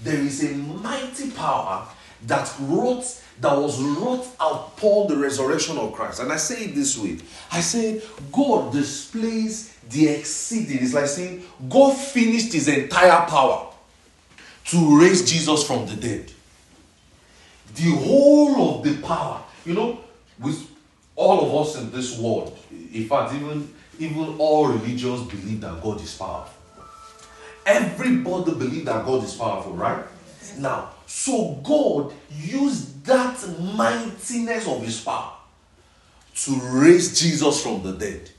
[0.00, 1.86] there is a mighty power
[2.26, 3.04] that wrought
[3.40, 6.20] that was wrought out upon the resurrection of Christ.
[6.20, 7.18] And I say it this way.
[7.50, 10.78] I say God displays the exceeding.
[10.78, 13.72] is like saying God finished his entire power
[14.66, 16.32] to raise Jesus from the dead.
[17.74, 20.00] The whole of the power, you know,
[20.38, 20.70] with
[21.16, 26.00] all of us in this world, in fact, even even all religions believe that God
[26.00, 26.52] is powerful.
[27.66, 30.04] Everybody believe that God is powerful, right?
[30.58, 33.38] Now, so God used that
[33.74, 35.32] mightiness of his power
[36.34, 38.30] to raise Jesus from the dead.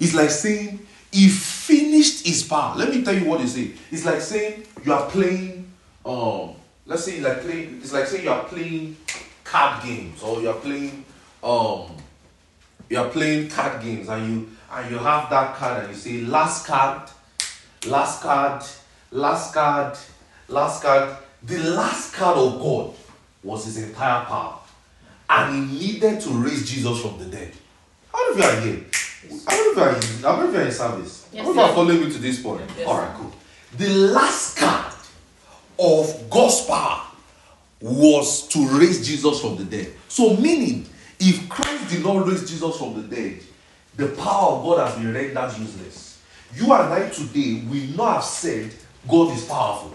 [0.00, 2.76] It's like saying he finished his power.
[2.76, 3.72] Let me tell you what he said.
[3.90, 5.70] It's like saying you are playing,
[6.04, 6.54] um,
[6.86, 8.96] let's say like playing, it's like saying you are playing
[9.44, 11.04] card games or you are playing
[11.42, 11.90] um
[12.88, 16.20] you are playing card games and you and you have that card and you say
[16.22, 17.08] last card,
[17.86, 18.62] last card,
[19.10, 19.96] last card,
[20.48, 21.16] last card.
[21.42, 22.94] The last card of God
[23.42, 24.58] was his entire power.
[25.28, 27.52] And he needed to raise Jesus from the dead.
[28.12, 28.84] How many of you are here?
[29.28, 31.28] Many of you are in, many you are in service?
[31.32, 32.62] Yes, of you following me to this point?
[32.76, 33.32] Yes, Alright, cool.
[33.76, 34.94] The last card
[35.78, 37.02] of God's power
[37.80, 39.92] was to raise Jesus from the dead.
[40.08, 40.86] So, meaning,
[41.18, 43.40] if Christ did not raise Jesus from the dead,
[43.96, 46.22] the power of God has been rendered useless.
[46.54, 48.72] You and I today will not have said
[49.08, 49.94] God is powerful.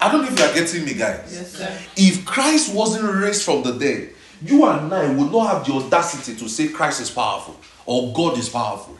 [0.00, 1.32] I don't know if you are getting me, guys.
[1.32, 1.78] Yes, sir.
[1.96, 4.10] If Christ wasn't raised from the dead,
[4.44, 8.38] you and I would not have the audacity to say Christ is powerful or God
[8.38, 8.96] is powerful.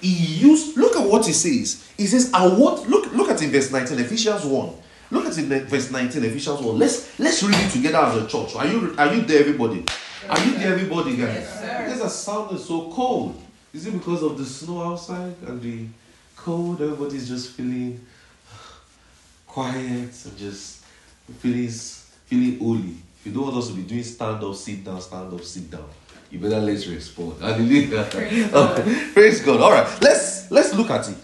[0.00, 1.88] He used, look at what he says.
[1.96, 4.74] He says, and what look look at in verse 19, Ephesians 1.
[5.10, 6.78] Look at in verse 19, Ephesians 1.
[6.78, 8.54] Let's let's read it together as a church.
[8.54, 9.84] Are you are you there, everybody?
[10.28, 11.34] Are you there, everybody, guys?
[11.34, 11.84] Yes, sir.
[11.84, 13.42] Because the sound is so cold.
[13.72, 15.86] Is it because of the snow outside and the
[16.36, 16.80] cold?
[16.80, 18.04] Everybody's just feeling
[19.46, 20.84] quiet and just
[21.38, 22.96] feeling feeling holy.
[23.18, 25.70] If you don't want us to be doing stand up, sit down, stand up, sit
[25.70, 25.88] down,
[26.30, 27.34] you better let's respond.
[27.40, 28.04] Hallelujah.
[28.10, 28.84] Praise God.
[29.14, 29.60] Praise God.
[29.60, 31.16] All right, let's let's look at it.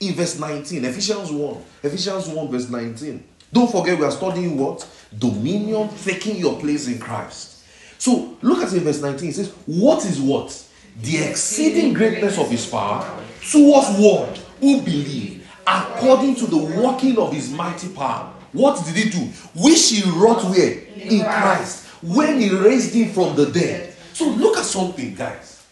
[0.00, 3.24] In verse 19, Ephesians 1, Ephesians 1, verse 19.
[3.52, 4.86] Don't forget, we are studying what?
[5.16, 7.64] Dominion, taking your place in Christ.
[7.98, 9.28] So look at it in verse 19.
[9.28, 10.64] It says, What is what?
[11.02, 13.02] The exceeding greatness of his power
[13.50, 14.36] towards what?
[14.60, 18.32] Who believe, according to the working of his mighty power.
[18.52, 19.24] What did he do?
[19.54, 20.78] Which he wrought where?
[20.96, 21.86] In Christ.
[22.02, 23.87] When he raised him from the dead.
[24.18, 25.64] So look at something, guys.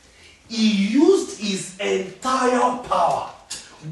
[0.49, 3.33] He used his entire power.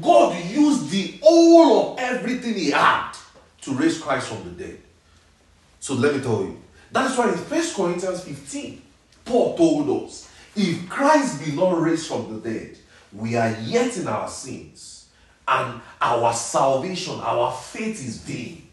[0.01, 3.11] God used the whole of everything he had
[3.63, 4.79] to raise Christ from the dead.
[5.81, 6.57] So let me tell you.
[6.89, 8.81] That's why in 1 Corinthians 15,
[9.25, 12.77] Paul told us if Christ be not raised from the dead,
[13.11, 15.09] we are yet in our sins,
[15.45, 18.65] and our salvation, our faith is vain.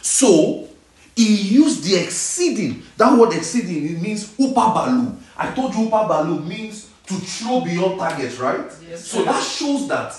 [0.00, 0.68] So
[1.26, 2.82] he used the exceeding.
[2.96, 5.16] That word exceeding it means upabalu.
[5.36, 8.70] I told you upabalu means to throw beyond target, right?
[8.88, 10.14] Yes, so that shows that.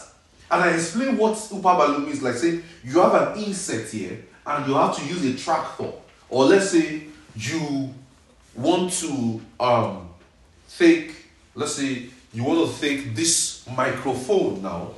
[0.50, 2.22] And I explain what upabalu means.
[2.22, 5.92] Like say you have an insect here, and you have to use a tractor,
[6.30, 7.04] or let's say
[7.36, 7.94] you
[8.56, 10.10] want to um
[10.78, 11.16] take,
[11.56, 14.92] let's say you want to take this this microphone now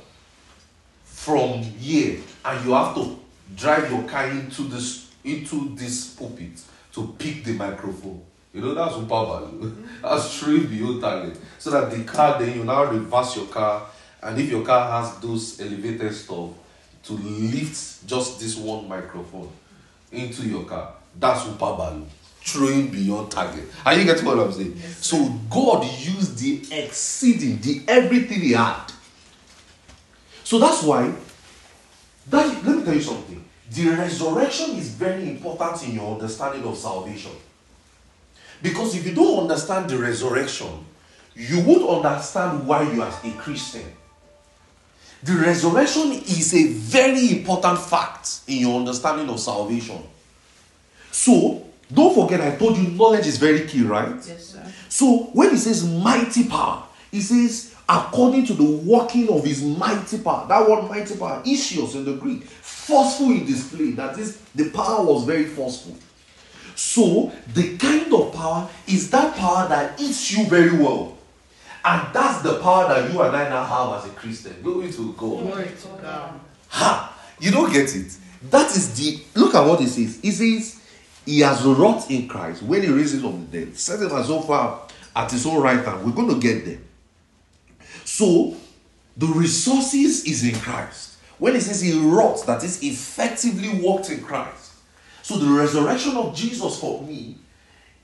[1.04, 3.18] from here and you have to
[3.56, 6.60] drive your car into this into this pulpit
[6.92, 8.22] to pick the microphone.
[8.52, 9.74] You know that's super value.
[10.02, 11.36] That's straight beyond target.
[11.58, 13.84] So that the car then you now reverse your car
[14.22, 16.50] and if your car has those elevated stuff
[17.04, 19.50] to lift just this one microphone
[20.10, 22.06] into your car, that's super value.
[22.40, 23.64] Throwing beyond target.
[23.84, 24.78] Are you getting what I'm saying?
[24.78, 28.92] So God used the exceeding, the everything he had.
[30.42, 31.12] So that's why
[32.30, 33.43] that let me tell you something.
[33.70, 37.32] The resurrection is very important in your understanding of salvation.
[38.62, 40.84] Because if you don't understand the resurrection,
[41.34, 43.84] you would understand why you are a Christian.
[45.22, 50.02] The resurrection is a very important fact in your understanding of salvation.
[51.10, 54.14] So, don't forget, I told you knowledge is very key, right?
[54.26, 54.72] Yes, sir.
[54.88, 60.18] So, when he says mighty power, he says according to the working of his mighty
[60.18, 60.46] power.
[60.48, 62.46] That word mighty power, ischios in the Greek,
[62.84, 63.92] forceful in display.
[63.92, 65.96] That is, the power was very forceful.
[66.76, 71.16] So, the kind of power is that power that eats you very well.
[71.84, 74.60] And that's the power that you and I now have as a Christian.
[74.62, 75.42] Glory to God.
[75.42, 76.40] Glory to God.
[76.68, 77.18] Ha!
[77.38, 78.16] You don't get it.
[78.50, 80.20] That is the look at what he says.
[80.20, 80.80] He says
[81.24, 84.40] he has wrought in Christ when he raises from the dead, set him as so
[84.40, 84.82] far
[85.14, 86.04] at his own right hand.
[86.04, 86.78] We're going to get there.
[88.04, 88.56] So
[89.16, 91.13] the resources is in Christ.
[91.38, 94.72] When he says he wrought, that is effectively worked in Christ.
[95.22, 97.38] So the resurrection of Jesus for me,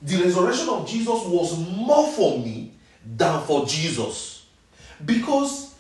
[0.03, 2.73] the resurrection of Jesus was more for me
[3.05, 4.47] than for Jesus.
[5.05, 5.75] Because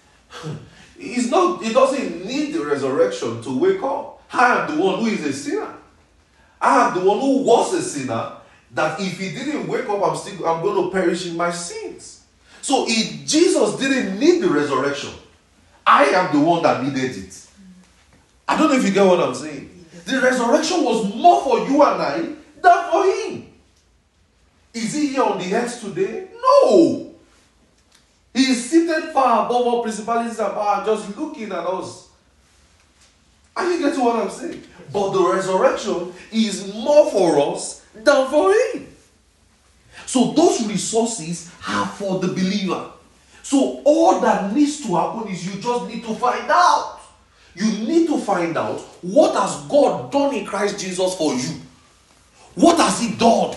[0.99, 4.23] it's not, it doesn't need the resurrection to wake up.
[4.33, 5.75] I am the one who is a sinner.
[6.61, 8.33] I am the one who was a sinner.
[8.73, 12.25] That if he didn't wake up, I'm still I'm going to perish in my sins.
[12.63, 15.11] So if Jesus didn't need the resurrection,
[15.91, 17.47] I am the one that needed it.
[18.47, 19.87] I don't know if you get what I'm saying.
[20.05, 22.19] The resurrection was more for you and I
[22.63, 23.53] than for him.
[24.73, 26.29] Is he here on the earth today?
[26.41, 27.13] No.
[28.33, 32.09] He is seated far above all principalities and power, just looking at us.
[33.57, 34.63] Are you getting what I'm saying?
[34.93, 38.87] But the resurrection is more for us than for him.
[40.07, 42.93] So those resources are for the believer.
[43.43, 47.01] So all that needs to happen is you just need to find out.
[47.55, 51.61] You need to find out what has God done in Christ Jesus for you.
[52.55, 53.57] What has he done?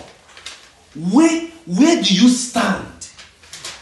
[1.10, 3.08] Where, where do you stand?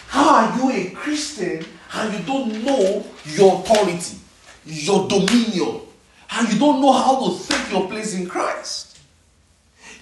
[0.09, 4.19] How are you a Christian and you don't know your authority,
[4.67, 5.81] your dominion,
[6.31, 8.99] and you don't know how to take your place in Christ?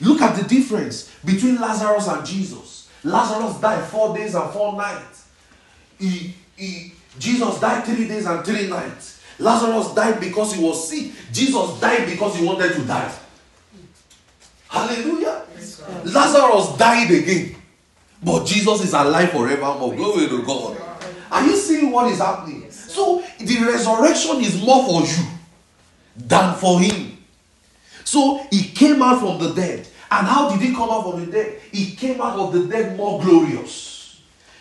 [0.01, 2.89] Look at the difference between Lazarus and Jesus.
[3.05, 5.20] Lazarus died four days and four nights.
[6.01, 9.23] He, he, Jesus died three days and three nights.
[9.39, 11.13] Lazarus died because he was sick.
[11.33, 13.13] Jesus died because he wanted to die.
[14.69, 15.45] Hallelujah.
[16.05, 17.57] Lazarus died again.
[18.23, 19.95] But Jesus is alive forevermore.
[19.95, 20.77] Glory to God.
[21.31, 22.71] Are you seeing what is happening?
[22.71, 25.25] So the resurrection is more for you
[26.17, 27.19] than for him.
[28.05, 29.87] So he came out from the dead.
[30.11, 31.61] And how did he come out from the dead?
[31.73, 33.90] He came out of the dead more glorious.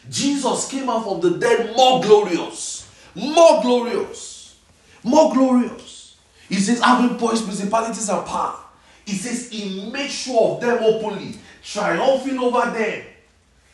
[0.10, 2.90] Jesus came out from the dead more glorious.
[3.16, 4.58] More glorious.
[5.04, 6.18] More glorious.
[6.48, 8.60] He says, having poised principalities and power.
[9.06, 13.04] He says, he made sure of them openly, triumphing over them.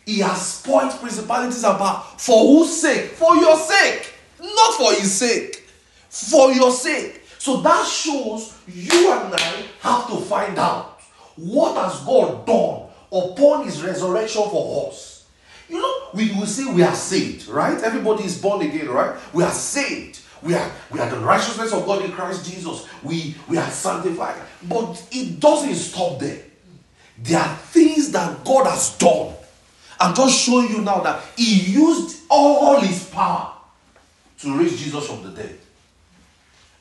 [0.05, 2.03] He has spoiled principalities and power.
[2.17, 3.11] For whose sake?
[3.11, 4.13] For your sake.
[4.39, 5.67] Not for his sake.
[6.09, 7.23] For your sake.
[7.39, 10.99] So that shows you and I have to find out
[11.35, 15.14] what has God done upon his resurrection for us.
[15.69, 17.81] You know, we will say we are saved, right?
[17.81, 19.15] Everybody is born again, right?
[19.33, 20.19] We are saved.
[20.41, 22.87] We are, we are the righteousness of God in Christ Jesus.
[23.01, 24.39] We, we are sanctified.
[24.63, 26.43] But it doesn't stop there.
[27.17, 29.33] There are things that God has done.
[29.99, 33.53] I'm just showing you now that He used all His power
[34.39, 35.57] to raise Jesus from the dead.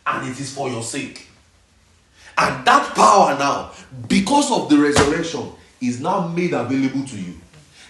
[0.06, 1.28] And it is for your sake.
[2.36, 3.72] And that power now,
[4.08, 7.40] because of the resurrection, is now made available to you.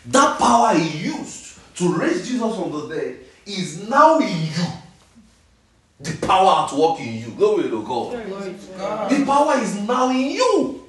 [0.06, 4.64] That power He used to raise Jesus from the dead is now in you.
[6.00, 7.30] The power at work in you.
[7.30, 8.26] Glory to God.
[8.26, 9.10] Glory to God.
[9.10, 10.84] The power is now in you.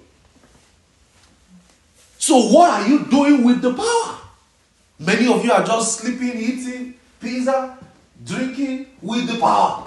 [2.18, 4.18] So, what are you doing with the power?
[4.97, 7.78] Many of you are just sleeping, eating pizza,
[8.24, 9.84] drinking with the power,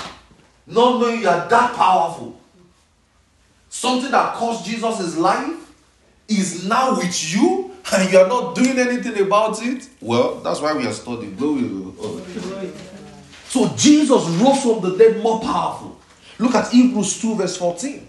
[0.66, 2.38] not knowing you are that powerful.
[3.68, 5.67] Something that cost Jesus his life
[6.28, 9.88] is now with you, and you are not doing anything about it.
[10.00, 11.34] Well, that's why we are studying.
[11.36, 12.72] Glory to God.
[13.48, 15.98] So Jesus rose from the dead more powerful.
[16.38, 18.06] Look at Hebrews 2, verse 14.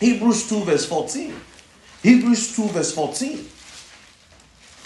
[0.00, 1.34] Hebrews 2, verse 14.
[2.02, 3.48] Hebrews 2, verse 14.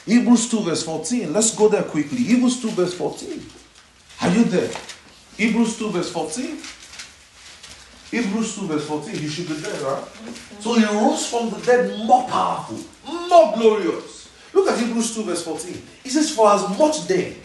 [0.07, 1.33] Hebrews 2, verse 14.
[1.33, 2.19] Let's go there quickly.
[2.19, 3.47] Hebrews 2, verse 14.
[4.23, 4.71] Are you there?
[5.37, 6.59] Hebrews 2, verse 14.
[8.11, 9.15] Hebrews 2, verse 14.
[9.21, 10.05] You should be there, right?
[10.59, 12.79] So he rose from the dead more powerful,
[13.29, 14.29] more glorious.
[14.53, 15.83] Look at Hebrews 2, verse 14.
[16.03, 17.37] He says, For as much then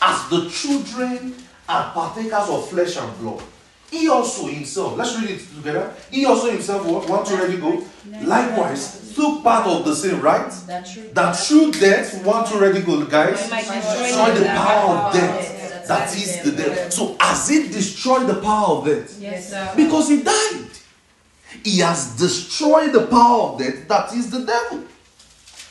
[0.00, 1.34] as the children
[1.68, 3.42] are partakers of flesh and blood,
[3.90, 5.94] he also himself, let's read it together.
[6.10, 7.84] He also himself, want to already go?
[8.24, 10.50] Likewise, took part of the same, right?
[11.14, 13.38] That through death, want to already go, guys?
[13.48, 15.55] Destroy the power of death.
[15.88, 16.90] That is the devil.
[16.90, 19.18] So, as it destroyed the power of death?
[19.20, 19.72] Yes, sir.
[19.76, 20.70] Because he died.
[21.64, 23.88] He has destroyed the power of death.
[23.88, 24.84] That is the devil.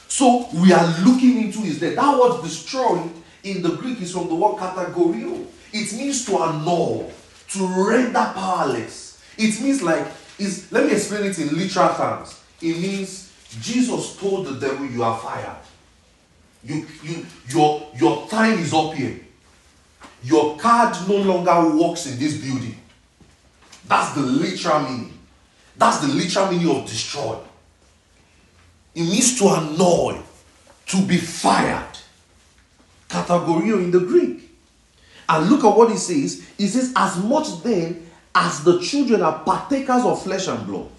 [0.07, 1.95] So we are looking into his death.
[1.95, 3.11] That word destroyed
[3.43, 5.45] in the Greek is from the word kategorio.
[5.73, 7.11] It means to annul,
[7.49, 9.21] to render powerless.
[9.37, 10.07] It means like
[10.39, 12.41] is let me explain it in literal terms.
[12.61, 15.57] It means Jesus told the devil, You are fired.
[16.63, 19.19] You, you, your, your time is up here.
[20.25, 22.77] Your card no longer works in this building.
[23.87, 25.19] That's the literal meaning.
[25.77, 27.37] That's the literal meaning of destroy.
[28.95, 30.19] It means to annoy,
[30.87, 31.95] to be fired.
[33.07, 34.49] kategorio in the Greek.
[35.27, 36.47] And look at what he says.
[36.57, 40.89] He says, As much then as the children are partakers of flesh and blood,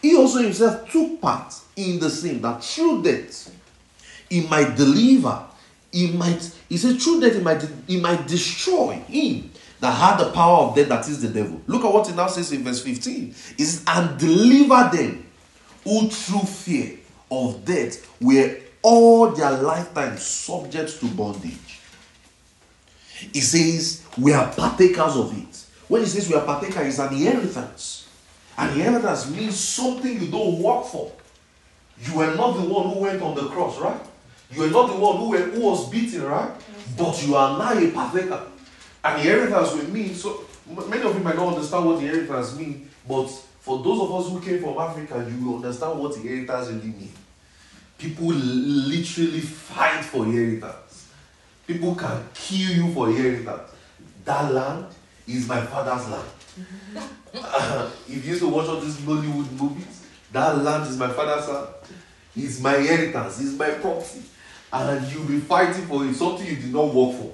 [0.00, 3.54] he also himself took part in the same, that through death
[4.28, 5.44] he might deliver,
[6.06, 10.30] he might, he said, through death he might, he might destroy him that had the
[10.32, 11.60] power of death, that is the devil.
[11.66, 13.34] Look at what he now says in verse 15.
[13.56, 15.26] He says, And deliver them
[15.84, 16.98] who through fear
[17.30, 21.80] of death were all their lifetime subject to bondage.
[23.32, 25.64] He says, We are partakers of it.
[25.88, 28.08] When he says we are partakers, it's an inheritance.
[28.56, 31.10] An inheritance means something you don't work for.
[32.00, 34.00] You were not the one who went on the cross, right?
[34.50, 36.50] You are not the one who, were, who was beaten, right?
[36.96, 38.42] But you are now a partaker.
[39.04, 40.44] An inheritance will mean so.
[40.66, 43.26] Many of you might not understand what the inheritance means, but
[43.60, 47.16] for those of us who came from Africa, you will understand what inheritance really means.
[47.98, 51.08] People literally fight for inheritance.
[51.66, 53.70] People can kill you for inheritance.
[54.24, 54.86] That land
[55.26, 56.28] is my father's land.
[57.34, 61.48] uh, if you used to watch all these Bollywood movies, that land is my father's
[61.48, 61.68] land.
[62.36, 63.40] It's my inheritance.
[63.40, 64.22] It's my property.
[64.72, 67.32] And you'll be fighting for it, something you did not work for.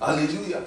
[0.00, 0.64] Hallelujah.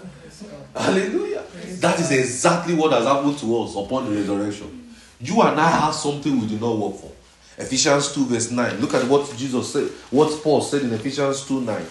[0.75, 1.43] Hallelujah.
[1.79, 4.93] That is exactly what has happened to us upon the resurrection.
[5.19, 7.11] You and I have something we did not work for.
[7.57, 8.79] Ephesians 2, verse 9.
[8.79, 11.81] Look at what Jesus said, what Paul said in Ephesians 2 9.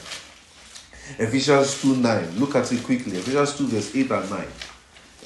[1.18, 2.38] Ephesians 2 9.
[2.38, 3.18] Look at it quickly.
[3.18, 4.46] Ephesians 2, verse 8 and 9.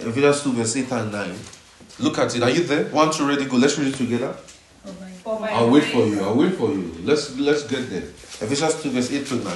[0.01, 1.35] Ephesians 2, verse 8 and 9.
[2.01, 2.43] Look at it.
[2.43, 2.85] Are you there?
[2.87, 3.57] One, two, ready, go.
[3.57, 4.35] Let's read it together.
[5.25, 6.21] I'll wait for you.
[6.23, 6.93] I'll wait for you.
[7.05, 8.03] Let's let's get there.
[8.43, 9.47] Ephesians 2, verse 8 to 9.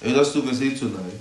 [0.00, 1.20] Ephesians 2, verse 8 to 9.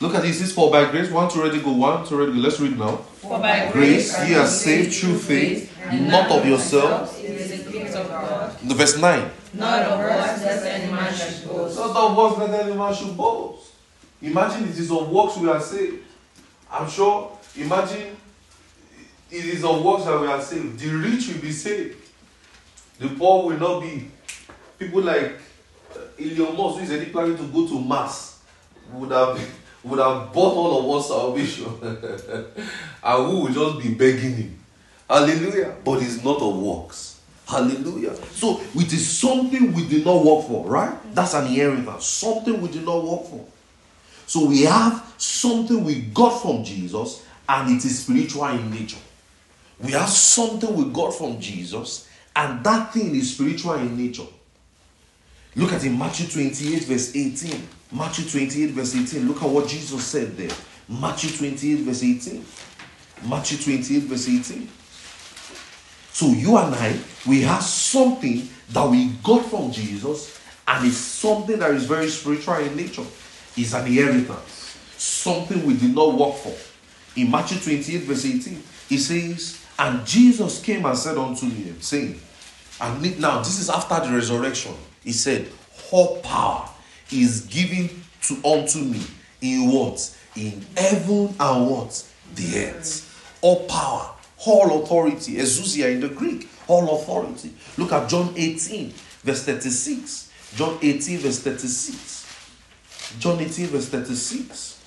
[0.00, 0.38] Look at this.
[0.38, 1.10] This is for by grace.
[1.10, 1.72] One to ready go.
[1.72, 2.38] One to ready go.
[2.38, 2.96] Let's read now.
[2.96, 7.18] For by Grace, ye are saved through faith, not of yourselves.
[7.18, 8.56] It is a gift of God.
[8.62, 9.30] The verse 9.
[9.54, 11.76] Not of works, lest any man should boast.
[11.76, 13.72] Not of works that any man should boast.
[14.22, 16.04] Imagine it is of works we are saved.
[16.70, 17.36] I'm sure.
[17.56, 18.16] Imagine
[19.32, 20.78] it is of works that we are saved.
[20.78, 21.96] The rich will be saved.
[23.00, 24.12] The poor will not be.
[24.78, 25.32] People like
[25.94, 28.38] uh, Elon Musk, who is already planning to go to Mars,
[28.92, 29.38] would have
[29.84, 31.66] would have bought all of us salvation,
[33.02, 34.58] and we would just be begging him.
[35.08, 35.74] Hallelujah.
[35.84, 37.20] But it's not of works.
[37.46, 38.14] Hallelujah.
[38.32, 40.94] So it is something we did not work for, right?
[41.14, 42.04] That's an inheritance.
[42.04, 43.46] Something we did not work for.
[44.26, 48.98] So we have something we got from Jesus, and it is spiritual in nature.
[49.80, 52.06] We have something we got from Jesus,
[52.36, 54.26] and that thing is spiritual in nature.
[55.58, 57.68] Look at in Matthew 28, verse 18.
[57.90, 59.26] Matthew 28, verse 18.
[59.26, 60.56] Look at what Jesus said there.
[60.88, 62.44] Matthew 28, verse 18.
[63.28, 64.68] Matthew 28, verse 18.
[66.12, 66.96] So you and I,
[67.26, 72.54] we have something that we got from Jesus, and it's something that is very spiritual
[72.58, 73.04] in nature.
[73.56, 76.54] It's an inheritance, something we did not work for.
[77.20, 82.20] In Matthew 28, verse 18, it says, And Jesus came and said unto him, saying,
[82.80, 84.74] and now this is after the resurrection.
[85.02, 85.48] He said,
[85.90, 86.68] All power
[87.10, 87.88] is given
[88.22, 89.02] to unto me
[89.40, 90.16] in what?
[90.36, 92.04] In heaven and what?
[92.34, 93.38] The earth.
[93.40, 94.14] All power,
[94.46, 95.36] all authority.
[95.36, 97.52] Exousia in the Greek, all authority.
[97.76, 98.90] Look at John 18,
[99.22, 100.32] verse 36.
[100.54, 103.16] John 18, verse 36.
[103.18, 104.78] John 18, verse 36.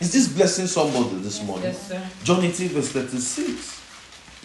[0.00, 1.64] Is this blessing somebody this morning?
[1.66, 2.08] Yes, sir.
[2.22, 3.78] John 18, verse 36.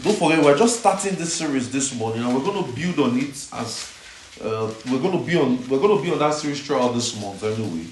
[0.02, 3.20] Don't forget, we're just starting this series this morning, and we're going to build on
[3.20, 3.93] it as
[4.42, 5.58] uh, we're going to be on.
[5.68, 7.86] We're going to be on that series throughout this month anyway.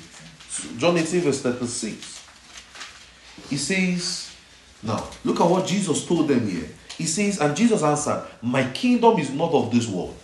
[0.77, 2.27] John 18, verse 36.
[3.49, 4.35] He says,
[4.83, 9.17] "Now look at what Jesus told them here." He says, and Jesus answered, "My kingdom
[9.19, 10.15] is not of this world."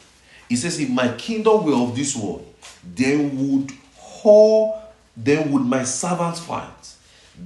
[0.50, 2.46] He says, "If my kingdom were of this world,
[2.84, 3.72] then would
[4.24, 4.82] all,
[5.16, 6.88] then would my servants fight."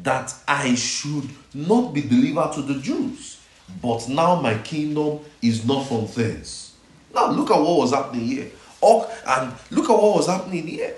[0.03, 3.39] that I should not be delivered to the Jews.
[3.81, 6.73] But now my kingdom is not from thence.
[7.13, 8.51] Now look at what was happening here.
[8.81, 10.95] Oh, and look at what was happening here.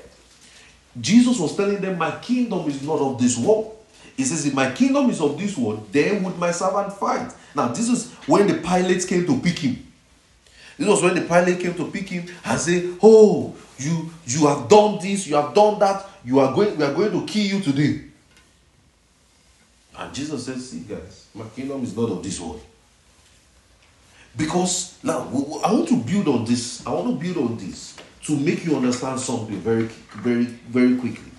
[0.99, 3.77] Jesus was telling them, My kingdom is not of this world.
[4.15, 7.33] He says, If my kingdom is of this world, then would my servant fight.
[7.55, 9.85] Now, this is when the pilots came to pick him.
[10.77, 14.67] This was when the Pilate came to pick him and say, Oh, you you have
[14.67, 17.61] done this, you have done that, you are going, we are going to kill you
[17.61, 18.01] today.
[19.95, 22.61] And Jesus says, See, guys, my kingdom is not of this world.
[24.35, 25.27] Because now
[25.63, 26.85] I want to build on this.
[26.85, 31.31] I want to build on this to make you understand something very, very, very quickly.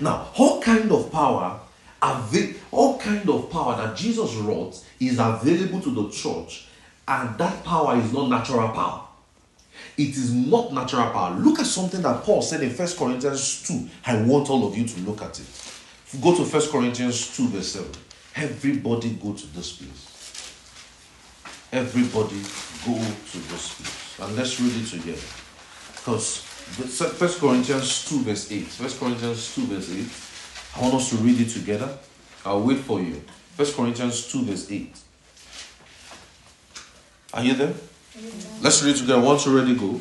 [0.00, 1.60] Now, all kind of power,
[2.02, 6.66] avail- all kind of power that Jesus wrought is available to the church,
[7.06, 9.02] and that power is not natural power.
[9.96, 11.38] It is not natural power.
[11.38, 13.88] Look at something that Paul said in 1 Corinthians 2.
[14.06, 15.46] I want all of you to look at it.
[16.20, 17.90] Go to 1 Corinthians 2, verse 7.
[18.36, 20.03] Everybody go to this place.
[21.74, 22.38] Everybody
[22.86, 24.20] go to this place.
[24.22, 25.26] And let's read it together.
[25.96, 26.44] Because
[26.78, 28.62] 1 Corinthians 2, verse 8.
[28.62, 30.78] 1 Corinthians 2, verse 8.
[30.78, 31.98] I want us to read it together.
[32.46, 33.20] I'll wait for you.
[33.56, 34.96] 1 Corinthians 2, verse 8.
[37.32, 37.74] Are you there?
[38.62, 39.20] Let's read it together.
[39.20, 39.98] Once you ready, go.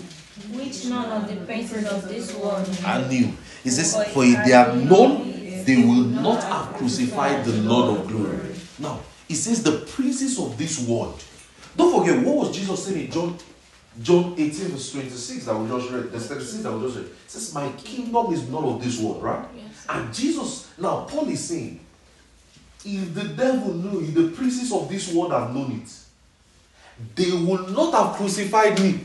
[0.51, 3.34] Which none of the princes of this world I knew.
[3.65, 5.32] It says, For if they have known,
[5.65, 8.53] they will not have crucified the Lord of glory.
[8.78, 11.24] Now, it says, The princes of this world.
[11.76, 13.38] Don't forget, what was Jesus saying in John
[14.01, 16.11] John 18, verse 26 that we just read?
[16.11, 17.05] The 36 that we just read.
[17.05, 19.45] It says, My kingdom is not of this world, right?
[19.89, 21.80] And Jesus, now, Paul is saying,
[22.84, 25.89] If the devil knew, if the princes of this world have known it,
[27.15, 29.01] they would not have crucified me.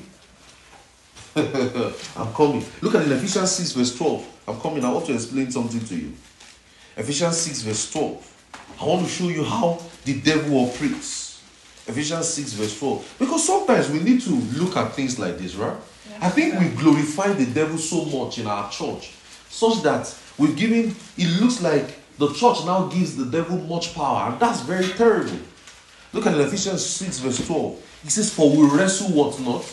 [1.37, 2.65] I'm coming.
[2.81, 4.27] Look at in Ephesians 6, verse 12.
[4.49, 4.85] I'm coming.
[4.85, 6.13] I want to explain something to you.
[6.97, 8.35] Ephesians 6, verse 12.
[8.81, 11.28] I want to show you how the devil operates.
[11.89, 13.03] Ephesians 6, verse 4.
[13.19, 15.77] Because sometimes we need to look at things like this, right?
[16.21, 19.13] I think we glorify the devil so much in our church,
[19.49, 24.31] such that we've given, it looks like the church now gives the devil much power,
[24.31, 25.39] and that's very terrible.
[26.13, 28.01] Look at Ephesians 6, verse 12.
[28.03, 29.65] He says, For we wrestle what not?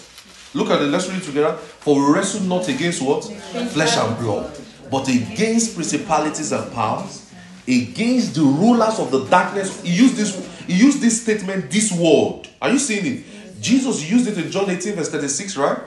[0.53, 1.57] Look at the let's read it together.
[1.57, 3.25] For we wrestle not against what?
[3.25, 4.57] Flesh and blood,
[4.89, 7.29] but against principalities and powers,
[7.67, 9.81] against the rulers of the darkness.
[9.81, 10.35] He used this,
[10.67, 12.47] he used this statement, this word.
[12.61, 13.61] Are you seeing it?
[13.61, 15.77] Jesus used it in John 18, verse 36, right?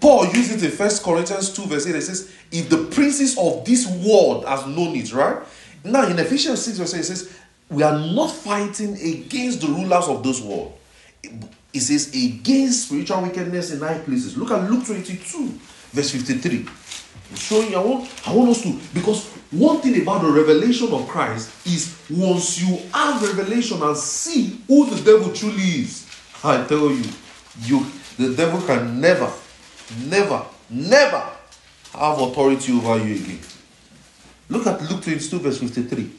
[0.00, 1.94] Paul used it in 1 Corinthians 2, verse 8.
[1.94, 5.42] It says, If the princes of this world has known it, right?
[5.82, 7.38] Now in Ephesians 6, verse 8, it says,
[7.70, 10.78] We are not fighting against the rulers of this world.
[11.22, 14.36] It says, Against spiritual wickedness in high places.
[14.36, 15.48] Look at Luke 22,
[15.92, 16.66] verse 53.
[17.36, 21.06] Showing you, I want, I want us to, because one thing about the revelation of
[21.08, 26.06] Christ is once you have revelation and see who the devil truly is,
[26.42, 27.04] I tell you,
[27.62, 27.86] you
[28.18, 29.30] the devil can never,
[30.06, 31.30] never, never
[31.92, 33.40] have authority over you again.
[34.48, 36.10] Look at Luke 22, verse 53.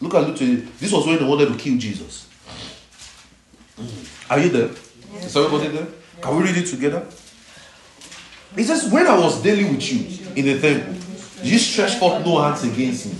[0.00, 0.68] Look at Luke 22.
[0.78, 2.28] This was when they wanted to kill Jesus.
[3.78, 4.30] Mm.
[4.30, 4.70] Are you there?
[5.20, 5.86] Is everybody there?
[6.20, 7.06] Can we read it together?
[8.56, 10.94] It says, When I was daily with you in the temple,
[11.42, 13.14] you stretched forth no hands against me.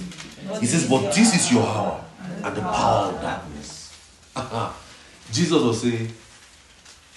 [0.60, 2.04] He says, But this is your hour
[2.44, 3.92] and the power of darkness.
[5.32, 6.10] Jesus was saying,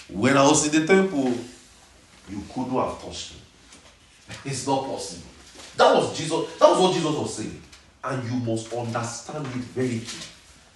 [0.10, 1.34] When I was in the temple,
[2.30, 3.40] you could not have touched me.
[4.46, 5.28] It's not possible.
[5.78, 6.58] That was Jesus.
[6.60, 7.62] That was what Jesus was saying.
[8.04, 10.18] And you must understand it very key.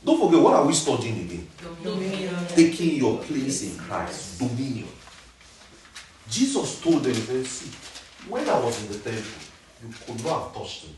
[0.05, 1.47] Don't forget, what are we studying again?
[2.49, 4.87] Taking your place in Christ, dominion.
[6.33, 7.69] Jesus told them, he said, See,
[8.27, 9.23] when I was in the temple,
[9.83, 10.95] you could not have touched me.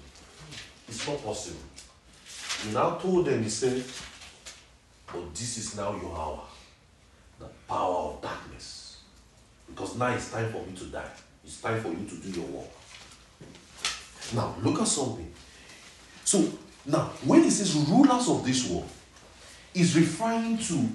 [0.88, 1.60] It's not possible.
[2.64, 3.84] He now told them, he said,
[5.08, 6.40] But this is now your hour,
[7.38, 9.00] the power of darkness.
[9.68, 11.12] Because now it's time for me to die.
[11.44, 12.70] It's time for you to do your work.
[14.34, 15.34] Now, look at something.
[16.24, 16.50] So,
[16.86, 18.90] now, when it says rulers of this world,
[19.74, 20.90] is referring to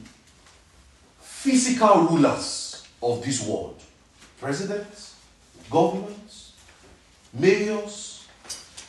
[1.20, 3.82] physical rulers of this world
[4.40, 5.16] presidents,
[5.70, 6.54] governments,
[7.32, 8.26] mayors,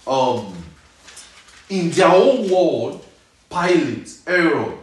[0.08, 0.54] um,
[1.70, 3.06] In their own world,
[3.49, 4.78] Pilate, Herod,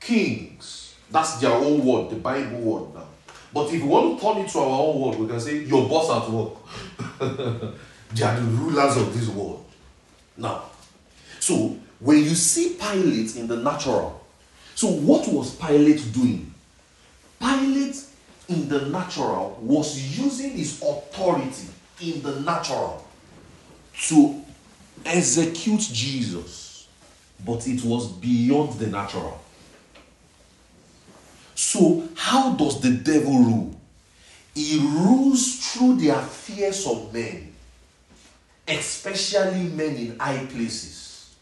[0.00, 3.06] kings, that's their own word, the Bible word now.
[3.52, 5.86] But if we want to turn it to our own word, we can say, Your
[5.86, 6.54] boss at work.
[8.14, 9.64] they are the rulers of this world.
[10.36, 10.64] Now,
[11.40, 14.24] so when you see Pilate in the natural,
[14.74, 16.52] so what was Pilate doing?
[17.38, 17.96] Pilate
[18.48, 21.68] in the natural was using his authority
[22.00, 23.06] in the natural
[24.08, 24.42] to
[25.04, 26.88] execute Jesus,
[27.44, 29.40] but it was beyond the natural.
[31.54, 33.80] So, how does the devil rule?
[34.54, 37.52] He rules through the affairs of men,
[38.66, 41.34] especially men in high places,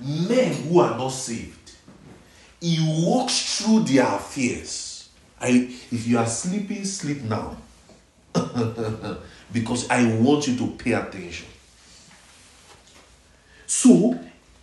[0.00, 1.72] men who are not saved.
[2.60, 4.91] He walks through their affairs.
[5.42, 5.48] I,
[5.90, 7.56] if you are sleeping, sleep now.
[9.52, 11.46] because I want you to pay attention.
[13.66, 14.18] So,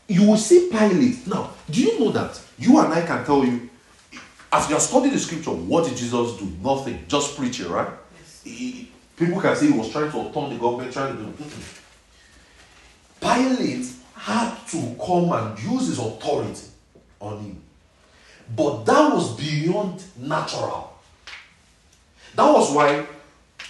[0.08, 1.28] you will see Pilate.
[1.28, 3.70] Now, do you know that you and I can tell you,
[4.52, 6.52] as you are studying the scripture, what did Jesus do?
[6.64, 7.90] Nothing, just preaching, right?
[8.44, 11.34] He- people can say he was trying to turn the government, trying to do.
[13.20, 16.62] Pilate had to come and use his authority
[17.20, 17.62] on him.
[18.56, 20.94] But that was beyond natural.
[22.36, 23.06] That was why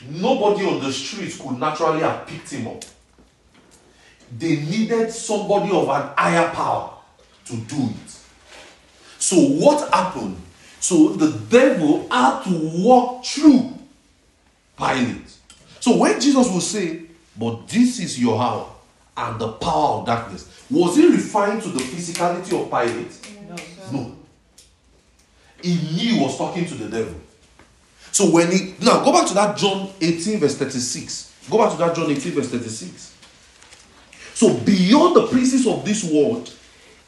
[0.08, 2.84] nobody on the streets could naturally have picked him up.
[4.38, 6.94] They needed somebody of an higher power
[7.46, 8.20] to do it.
[9.18, 10.38] So, what happened?
[10.80, 13.74] So, the devil had to walk through
[14.78, 15.36] Pilate.
[15.80, 17.02] So, when Jesus would say,
[17.38, 18.70] But this is your hour
[19.18, 23.92] and the power of darkness, was he referring to the physicality of Pilate?
[23.92, 24.19] No.
[25.62, 27.16] He knew he was talking to the devil.
[28.12, 31.48] So when he now go back to that John 18, verse 36.
[31.50, 33.16] Go back to that John 18, verse 36.
[34.34, 36.54] So beyond the princes of this world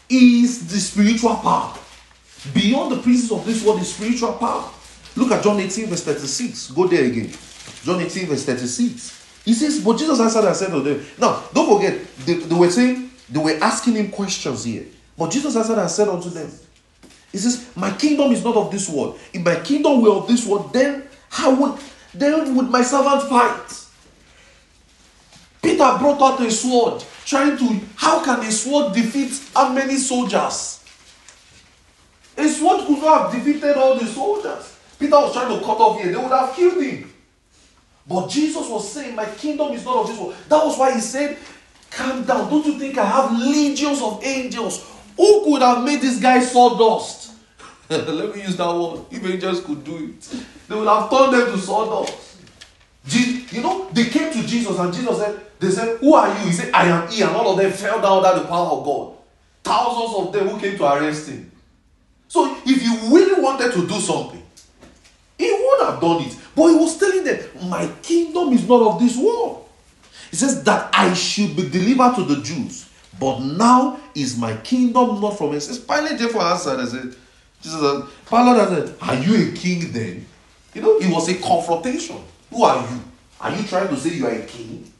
[0.09, 1.77] is the spiritual power.
[2.53, 4.69] Beyond the princes of this world is spiritual power.
[5.15, 6.71] Look at John 18, verse 36.
[6.71, 7.31] Go there again.
[7.83, 9.43] John 18, verse 36.
[9.45, 11.05] He says, But Jesus answered and said to them.
[11.17, 14.85] Now, don't forget, they, they were saying, they were asking him questions here.
[15.17, 16.49] But Jesus answered and said unto them,
[17.31, 19.19] He says, My kingdom is not of this world.
[19.33, 21.79] If my kingdom were of this world, then how would
[22.13, 23.77] then would my servant fight?
[25.61, 30.83] Peter brought out a sword, trying to how can a sword defeat how many soldiers?
[32.37, 34.77] A sword could not have defeated all the soldiers.
[34.99, 37.11] Peter was trying to cut off here, they would have killed him.
[38.07, 40.35] But Jesus was saying, My kingdom is not of this world.
[40.49, 41.37] That was why he said,
[41.91, 42.49] Calm down.
[42.49, 44.89] Don't you think I have legions of angels?
[45.17, 47.20] Who could have made this guy sawdust?
[48.07, 49.01] Let me use that word.
[49.11, 52.37] If angels could do it, they would have turned them to sawdust.
[53.05, 56.45] Je- you know, they came to Jesus and Jesus said, They said, Who are you?
[56.45, 57.21] He said, I am he.
[57.21, 59.13] And all of them fell down under the power of God.
[59.63, 61.51] Thousands of them who came to arrest him.
[62.29, 64.41] So if he really wanted to do something,
[65.37, 66.37] he would have done it.
[66.55, 67.39] But he was telling them,
[67.69, 69.67] My kingdom is not of this world.
[70.29, 72.87] He says that I should be delivered to the Jews.
[73.19, 75.59] But now is my kingdom not from it.
[75.59, 77.15] Says Pilate therefore answered and said,
[77.61, 80.25] Jesus said, Pilate said, Are you a king then?
[80.73, 82.17] You know, it was a confrontation.
[82.49, 83.01] Who are you?
[83.39, 84.91] Are you trying to say you are a king?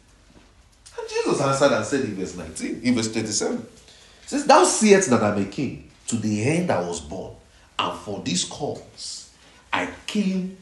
[0.99, 5.09] And Jesus answered and said in verse 19, in verse 37, he says, Thou seest
[5.09, 5.89] that I'm a king.
[6.07, 7.36] To the end I was born,
[7.80, 9.32] and for this cause
[9.72, 10.57] I came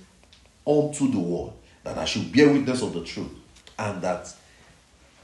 [0.68, 3.32] unto the world, that I should bear witness of the truth,
[3.80, 4.32] and that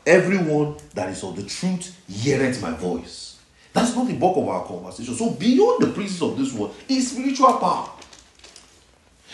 [0.05, 3.34] everyone that is of the truth heareth my voice.
[3.75, 5.13] That's not the bulk of our conversation.
[5.15, 7.89] So beyond the princes of this world is spiritual power.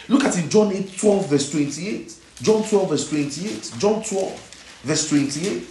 [0.09, 2.15] Look at in John 8, 12, verse 28.
[2.41, 3.73] John 12, verse 28.
[3.77, 5.67] John 12, verse 28.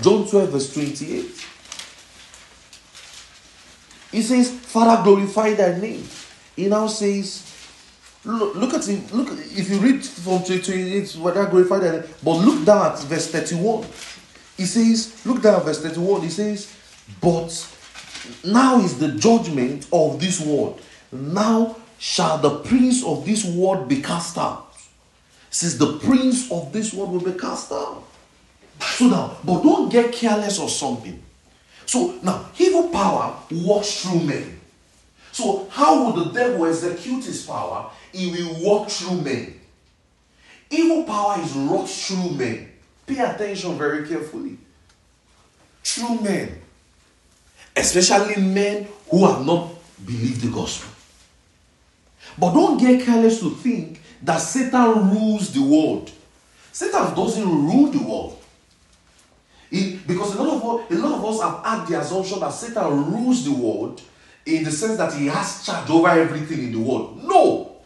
[0.00, 1.46] John 12, verse 28.
[4.10, 6.02] He says, Father, glorify thy name.
[6.56, 7.44] He now says,
[8.24, 12.34] look, look at it, look, if you read from 28, whether glorify thy name, but
[12.38, 13.86] look down at verse 31.
[14.56, 16.22] He says, look down at verse 31.
[16.22, 16.74] He says,
[17.20, 17.74] But
[18.44, 20.80] now is the judgment of this world.
[21.12, 24.72] Now shall the prince of this world be cast out.
[25.50, 28.04] Since the prince of this world will be cast out.
[28.80, 31.22] So now, but don't get careless or something.
[31.86, 34.60] So now, evil power works through men.
[35.32, 37.90] So, how will the devil execute his power?
[38.12, 39.58] He will walk through men.
[40.70, 42.68] Evil power is wrought through men.
[43.06, 44.58] Pay attention very carefully.
[45.82, 46.60] Through men.
[47.78, 49.70] Especially men who have not
[50.04, 50.90] believed the gospel.
[52.36, 56.10] But don't get careless to think that Satan rules the world.
[56.72, 58.38] Satan doesn't rule the world.
[59.70, 63.12] He- because a lot of a lot of us have had the assumption that Satan
[63.12, 64.00] rules the world
[64.46, 67.22] in the sense that he has charge over everything in the world.
[67.22, 67.76] No.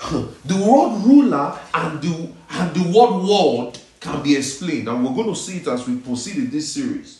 [0.44, 5.28] the word ruler and the and the word world can be explained, and we're going
[5.32, 7.19] to see it as we proceed in this series.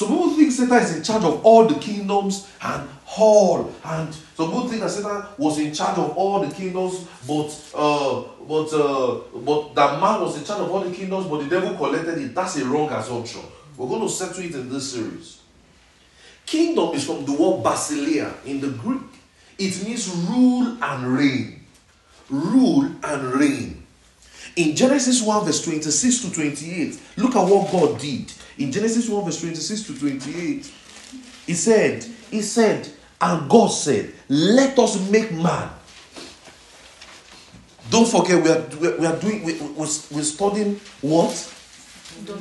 [0.00, 2.88] Some people think Satan is in charge of all the kingdoms and
[3.18, 7.50] all, and some people think that Satan was in charge of all the kingdoms, but
[7.74, 11.50] uh, but uh, but that man was in charge of all the kingdoms, but the
[11.50, 12.34] devil collected it.
[12.34, 13.42] That's a wrong assumption.
[13.76, 15.42] We're going to settle it in this series.
[16.46, 19.02] Kingdom is from the word basileia in the Greek.
[19.58, 21.66] It means rule and reign.
[22.30, 23.86] Rule and reign.
[24.56, 28.32] In Genesis 1, verse 26 to 28, look at what God did.
[28.60, 30.70] In Genesis 1, verse 26 to 28,
[31.46, 32.86] He said, He said,
[33.20, 35.70] and God said, Let us make man.
[37.90, 41.30] Don't forget, we are, we are- doing, we, we, we're studying what?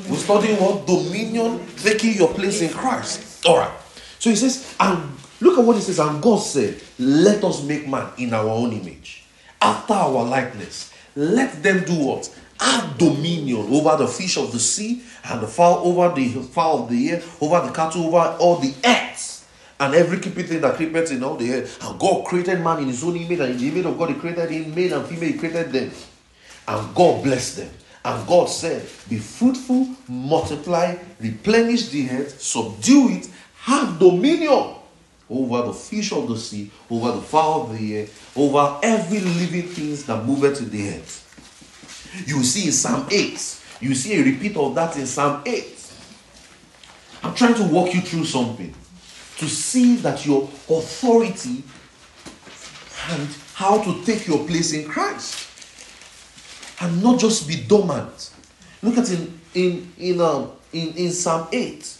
[0.09, 0.85] We're studying what?
[0.85, 3.45] Dominion, taking your place in Christ.
[3.45, 3.71] All right.
[4.19, 5.09] So he says, and
[5.39, 8.73] look at what he says, and God said, Let us make man in our own
[8.73, 9.23] image,
[9.61, 10.93] after our likeness.
[11.15, 12.35] Let them do what?
[12.59, 16.89] Have dominion over the fish of the sea, and the fowl over the fowl of
[16.89, 19.47] the air, over the cattle, over all the earth,
[19.79, 21.81] and every creeping thing that creepeth in all the earth.
[21.83, 24.15] And God created man in his own image, and in the image of God he
[24.15, 25.91] created him, male and female, he created them.
[26.67, 27.69] And God blessed them.
[28.03, 33.29] And God said, Be fruitful, multiply, replenish the earth, subdue it,
[33.61, 34.75] have dominion
[35.29, 39.67] over the fish of the sea, over the fowl of the air, over every living
[39.67, 41.28] thing that moveth in the earth.
[42.25, 43.31] You see in Psalm 8,
[43.81, 45.93] you see a repeat of that in Psalm 8.
[47.23, 48.73] I'm trying to walk you through something
[49.37, 51.63] to see that your authority
[53.09, 55.47] and how to take your place in Christ
[56.81, 58.33] and not just be dormant.
[58.81, 61.97] Look at in in in um in, in Psalm 8.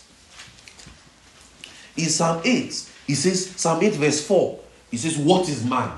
[1.98, 4.60] In Psalm 8, he says, Psalm 8, verse 4,
[4.92, 5.92] he says, What is man?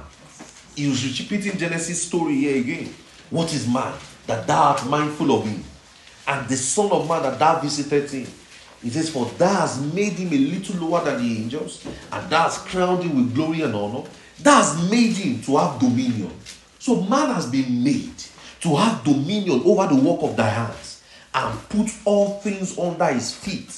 [0.76, 2.94] He was repeating Genesis story here again.
[3.32, 3.94] What is man?
[4.28, 5.64] That thou art mindful of him.
[6.28, 8.28] And the Son of Man that thou visited him.
[8.84, 12.44] He says, For thou hast made him a little lower than the angels, and thou
[12.44, 14.04] hast crowned him with glory and honor.
[14.40, 16.32] Thou hast made him to have dominion.
[16.80, 18.14] So man has been made
[18.62, 21.04] to have dominion over the work of thy hands
[21.34, 23.72] and put all things under his feet.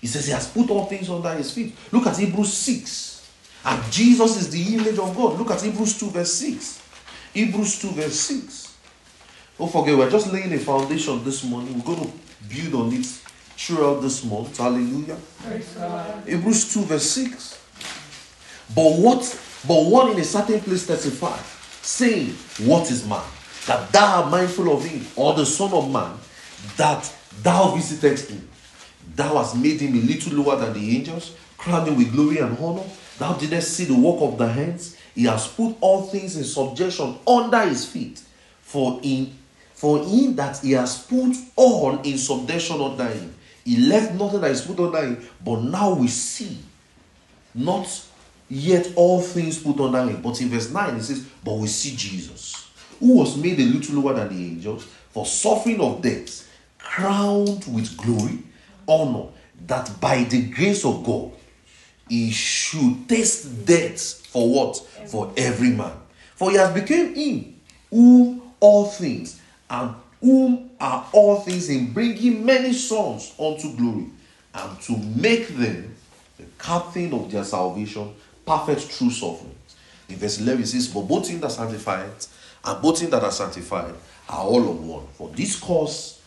[0.00, 1.74] He says he has put all things under his feet.
[1.90, 3.30] Look at Hebrews 6.
[3.64, 5.38] And Jesus is the image of God.
[5.38, 6.82] Look at Hebrews 2, verse 6.
[7.34, 8.76] Hebrews 2, verse 6.
[9.58, 11.74] Don't forget, we're just laying a foundation this morning.
[11.74, 12.12] We're going to
[12.48, 14.56] build on it throughout this month.
[14.56, 15.16] Hallelujah.
[16.26, 17.60] Hebrews 2, verse 6.
[18.74, 21.40] But what but one in a certain place testified,
[21.82, 22.30] saying,
[22.68, 23.22] What is man?
[23.66, 26.16] That thou art mindful of him, or the Son of Man,
[26.76, 27.10] that
[27.42, 28.48] thou visited him.
[29.16, 32.58] Thou hast made him a little lower than the angels, crowned him with glory and
[32.58, 32.84] honor.
[33.18, 34.98] Thou didst see the work of the hands.
[35.14, 38.20] He has put all things in subjection under his feet.
[38.62, 39.38] For in
[39.74, 43.34] for in that he has put all in subjection under him.
[43.64, 46.58] He left nothing that is put under him, but now we see
[47.54, 47.86] not
[48.48, 50.22] yet all things put under him.
[50.22, 54.00] But in verse 9 it says, But we see Jesus, who was made a little
[54.00, 56.48] lower than the angels, for suffering of death,
[56.78, 58.38] crowned with glory,
[58.86, 59.28] honor,
[59.66, 61.32] that by the grace of God
[62.08, 64.76] he should taste death for what?
[65.06, 65.92] For every man.
[66.34, 72.44] For he has become him whom all things and whom are all things in bringing
[72.44, 74.06] many sons unto glory
[74.52, 75.94] and to make them
[76.36, 78.12] the captain of their salvation,
[78.44, 79.54] perfect through suffering.
[80.08, 82.10] In verse 11 it says, But both things that sanctified
[82.64, 83.94] and both things that are sanctified
[84.28, 85.06] are all of one.
[85.12, 86.20] For this cause,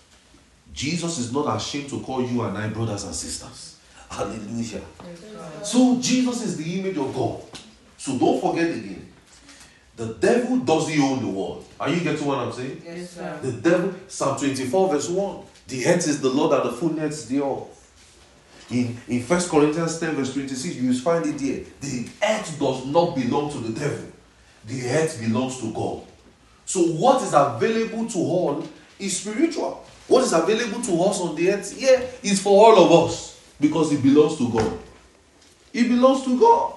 [0.74, 3.78] Jesus is not ashamed to call you and I brothers and sisters.
[4.10, 4.84] Hallelujah.
[5.62, 7.42] So Jesus is the image of God.
[7.98, 9.12] So don't forget again.
[9.96, 11.66] The devil doesn't own the world.
[11.80, 12.82] Are you getting what I'm saying?
[12.86, 13.40] Yes, sir.
[13.42, 15.38] The devil, Psalm 24, verse 1.
[15.68, 17.68] The earth is the Lord and the fullness thereof.
[18.70, 21.64] In, in 1 Corinthians 10, verse 26, you will find it there.
[21.82, 24.12] The earth does not belong to the devil,
[24.66, 26.04] the earth belongs to God.
[26.66, 28.68] So, what is available to all
[29.00, 29.86] is spiritual.
[30.08, 33.92] What is available to us on the earth here is for all of us because
[33.92, 34.80] it belongs to God.
[35.74, 36.74] It belongs to God.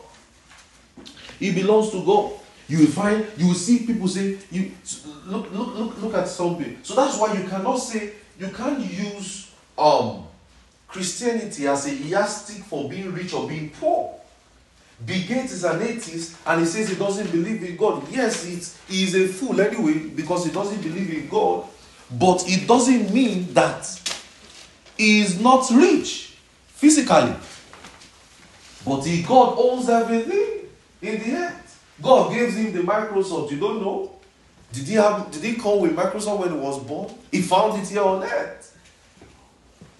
[1.40, 2.32] It belongs to God.
[2.68, 4.70] You will find, you will see people say, you
[5.26, 6.78] look, look, look, look at something.
[6.82, 10.24] So that's why you cannot say, you can't use um
[10.86, 14.14] Christianity as a yardstick for being rich or being poor.
[15.04, 18.06] Bill Gates is an atheist and he says he doesn't believe in God.
[18.10, 21.64] Yes, it's, he is a fool anyway because he doesn't believe in God.
[22.18, 23.86] but it doesn't mean that
[24.96, 26.36] he is not rich
[26.66, 27.34] physically.
[28.84, 30.59] But he, God owns everything
[31.02, 31.84] in the earth.
[32.02, 33.50] God gives him the Microsoft.
[33.50, 34.12] You don't know?
[34.72, 35.30] Did he have?
[35.30, 37.12] Did he come with Microsoft when he was born?
[37.30, 38.78] He found it here on earth.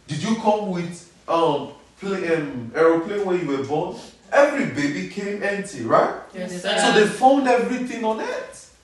[0.07, 1.69] Did you come with um,
[2.01, 3.97] play, um aeroplane when you were born?
[4.33, 6.15] Every baby came empty, right?
[6.33, 8.79] Yes, So they found everything on earth.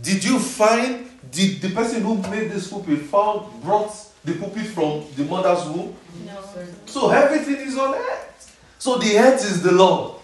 [0.00, 3.92] Did you find did the person who made this pulpit found brought
[4.24, 5.94] the pulpit from the mother's womb?
[6.24, 6.40] No.
[6.86, 8.56] So everything is on earth.
[8.78, 10.20] So the earth is the Lord.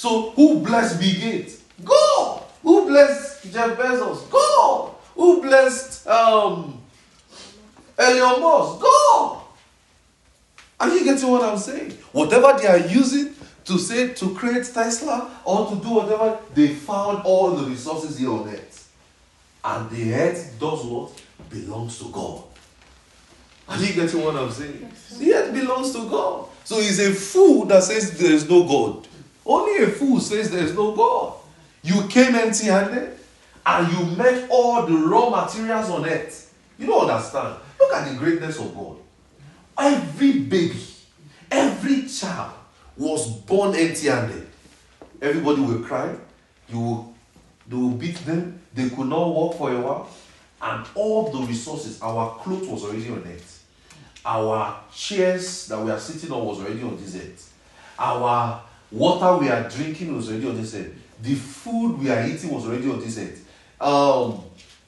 [0.00, 1.60] So who blessed Bill Gates?
[1.84, 2.42] God.
[2.62, 4.30] Who blessed Jeff Bezos?
[4.30, 4.94] God.
[5.14, 6.80] Who blessed um
[7.98, 8.80] Elon Musk?
[8.80, 9.42] God.
[10.80, 11.90] Are you getting what I'm saying?
[12.12, 13.34] Whatever they are using
[13.66, 18.30] to say to create Tesla or to do whatever, they found all the resources here
[18.30, 18.90] on earth.
[19.62, 21.22] And the earth does what?
[21.50, 22.44] Belongs to God.
[23.68, 24.90] Are you getting what I'm saying?
[25.18, 26.46] The earth belongs to God.
[26.64, 29.06] So he's a fool that says there is no God.
[29.44, 31.34] Only a fool says there is no God.
[31.82, 33.16] You came empty handed
[33.64, 36.54] and you met all the raw materials on earth.
[36.78, 37.56] You don't understand.
[37.78, 38.96] Look at the greatness of God.
[39.78, 40.80] Every baby,
[41.50, 42.52] every child
[42.96, 44.46] was born empty handed.
[45.22, 46.14] Everybody will cry.
[46.68, 47.14] You will,
[47.66, 48.60] they will beat them.
[48.74, 50.08] They could not walk for a while.
[50.62, 53.64] And all the resources, our clothes was already on earth.
[54.24, 57.52] Our chairs that we are sitting on was already on this earth.
[57.98, 60.92] Our water we are drinking was already on this earth.
[61.22, 63.46] The food we are eating was already on this earth.
[63.80, 64.42] Um,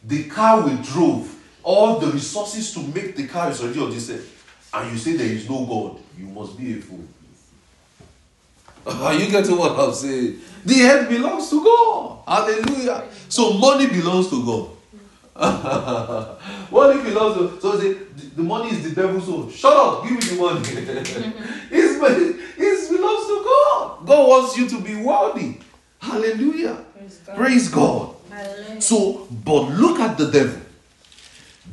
[0.05, 4.11] the car we drove, all the resources to make the car is already on this
[4.11, 4.71] earth.
[4.75, 7.05] And you say there is no God, you must be a fool.
[8.87, 10.41] Are you getting what I'm saying?
[10.65, 12.19] The earth belongs to God.
[12.27, 13.05] Hallelujah.
[13.29, 14.71] So money belongs to God.
[15.35, 19.51] Money belongs to so say the, the money is the devil's own.
[19.51, 20.61] Shut up, give me the money.
[20.61, 21.69] Mm-hmm.
[21.71, 24.07] it's, it's belongs to God.
[24.07, 25.61] God wants you to be wealthy.
[26.01, 26.85] Hallelujah.
[26.95, 27.37] Praise God.
[27.37, 28.15] Praise God.
[28.31, 28.81] Hallelujah.
[28.81, 30.61] So, but look at the devil.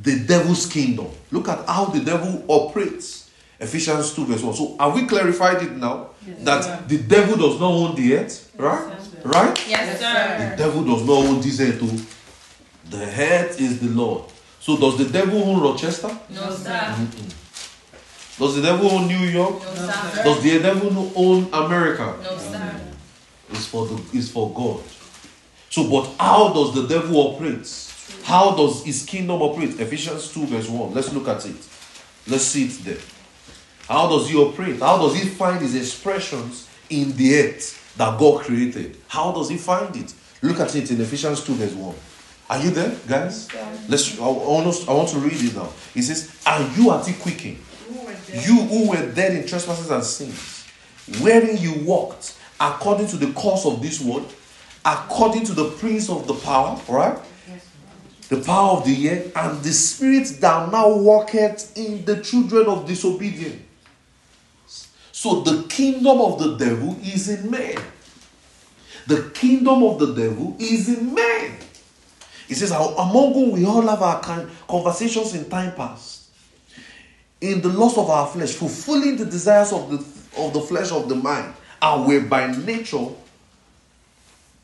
[0.02, 1.08] The devil's kingdom.
[1.32, 3.30] Look at how the devil operates.
[3.60, 4.54] Ephesians 2, verse 1.
[4.54, 6.12] So, have we clarified it now?
[6.40, 8.96] that the devil does not own the earth, right?
[9.24, 9.70] Right?
[9.70, 10.50] Yes, sir.
[10.50, 11.80] The devil does not own this earth.
[11.80, 12.19] Too.
[12.90, 14.26] The head is the Lord.
[14.60, 16.10] So, does the devil own Rochester?
[16.30, 16.96] No, sir.
[18.38, 19.62] Does the devil own New York?
[19.62, 20.24] No, sir.
[20.24, 22.16] Does the devil own America?
[22.24, 22.82] No, sir.
[23.52, 24.82] It's for the it's for God.
[25.70, 27.68] So, but how does the devil operate?
[28.24, 29.80] How does his kingdom operate?
[29.80, 30.94] Ephesians 2, verse 1.
[30.94, 31.56] Let's look at it.
[32.28, 32.98] Let's see it there.
[33.88, 34.80] How does he operate?
[34.80, 38.98] How does he find his expressions in the earth that God created?
[39.08, 40.14] How does he find it?
[40.42, 41.96] Look at it in Ephesians 2, verse 1.
[42.50, 43.48] Are you there, guys?
[43.88, 45.70] Let's I want, I want to read it now.
[45.94, 47.60] It says, And you are the quickened,
[48.34, 50.66] you who were dead in trespasses and sins,
[51.22, 54.34] wherein you walked according to the course of this world,
[54.84, 57.20] according to the prince of the power, right?
[58.30, 62.88] The power of the air, and the spirit that now walketh in the children of
[62.88, 63.62] disobedience.
[65.12, 67.78] So the kingdom of the devil is in man.
[69.08, 71.58] The kingdom of the devil is in man.
[72.50, 74.20] He says, Among whom we all have our
[74.68, 76.32] conversations in time past,
[77.40, 81.08] in the lust of our flesh, fulfilling the desires of the, of the flesh of
[81.08, 83.06] the mind, and we're by nature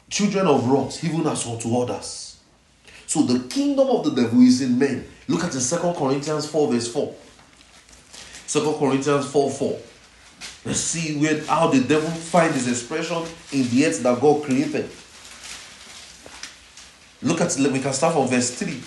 [0.09, 2.39] children of wrath, even as unto others.
[3.05, 5.07] So the kingdom of the devil is in men.
[5.27, 7.15] Look at the Second Corinthians 4, verse 4.
[8.47, 9.79] 2 Corinthians 4 4.
[10.65, 14.89] Let's see where how the devil finds his expression in the earth that God created.
[17.26, 18.80] Look at we can start from verse 3,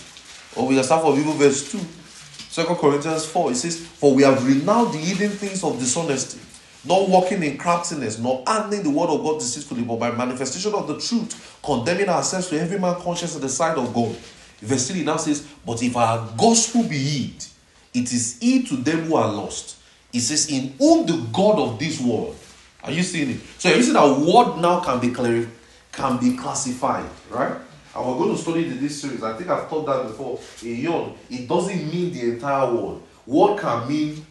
[0.55, 1.79] or we can start from even verse 2.
[1.79, 6.39] 2 Corinthians 4, it says, For we have renounced the hidden things of dishonesty,
[6.85, 10.87] not walking in craftiness, nor handling the word of God deceitfully, but by manifestation of
[10.87, 14.17] the truth, condemning ourselves to every man conscience in the sight of God.
[14.61, 17.45] Verse 3 now says, But if our gospel be hid,
[17.93, 19.79] it is hid to them who are lost.
[20.13, 22.37] It says, In whom the God of this world.
[22.85, 23.41] Are you seeing it?
[23.59, 25.49] So you see that word now can be clar-
[25.91, 27.59] can be classified, right?
[27.99, 29.25] And we're going to study this series.
[29.25, 30.39] I think I've taught that before.
[30.63, 33.03] In young, it doesn't mean the entire world.
[33.27, 34.25] Word can mean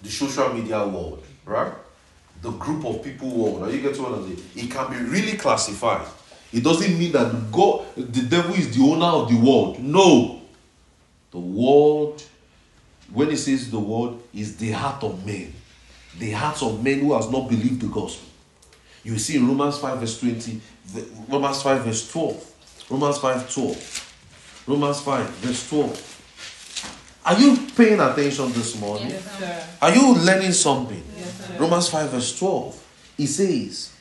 [0.00, 1.72] the social media world, right?
[2.40, 3.62] The group of people world.
[3.62, 4.48] Are you getting what I'm saying?
[4.54, 6.06] It can be really classified.
[6.52, 9.80] It doesn't mean that God, the devil is the owner of the world.
[9.80, 10.42] No.
[11.32, 12.22] The world,
[13.12, 15.52] when it says the world, is the heart of men.
[16.20, 18.28] The hearts of men who has not believed the gospel.
[19.02, 20.60] You see in Romans 5 verse 20,
[21.28, 22.52] Romans 5 verse 12.
[22.90, 24.64] Romans 5 12.
[24.66, 27.20] Romans 5, verse 12.
[27.26, 29.10] Are you paying attention this morning?
[29.10, 29.66] Yes, sir.
[29.80, 31.02] Are you learning something?
[31.16, 31.56] Yes, sir.
[31.58, 33.14] Romans 5, verse 12.
[33.18, 33.96] It says,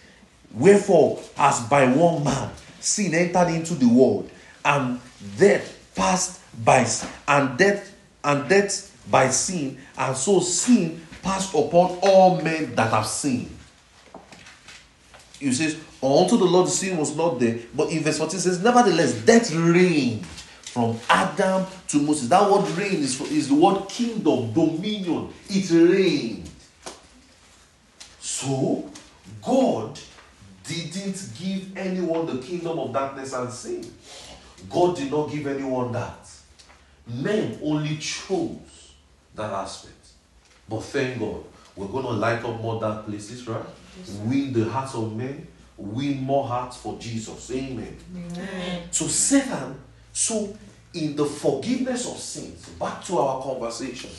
[0.54, 4.30] Wherefore, as by one man sin entered into the world,
[4.66, 5.00] and
[5.38, 6.88] death passed by
[7.28, 13.08] and death and death by sin, and so sin passed upon all men that have
[13.08, 13.50] sinned.
[15.40, 19.14] It says, unto the Lord sin was not there, but in verse 14 says, Nevertheless,
[19.26, 22.30] death reigned from Adam to Moses.
[22.30, 25.32] That word reign is, is the word kingdom, dominion.
[25.50, 26.50] It reigned.
[28.20, 28.90] So,
[29.42, 30.00] God
[30.64, 33.92] didn't give anyone the kingdom of darkness and sin.
[34.70, 36.28] God did not give anyone that.
[37.08, 38.94] Men only chose
[39.36, 39.94] that aspect.
[40.68, 41.44] But thank God,
[41.76, 43.66] we're going to light up more dark places, right?
[44.22, 45.46] Win the hearts of men,
[45.78, 47.52] win more hearts for Jesus.
[47.52, 47.98] Amen.
[48.16, 48.84] Amen.
[48.92, 49.80] So Satan,
[50.12, 50.56] so
[50.94, 54.10] in the forgiveness of sins, back to our conversation,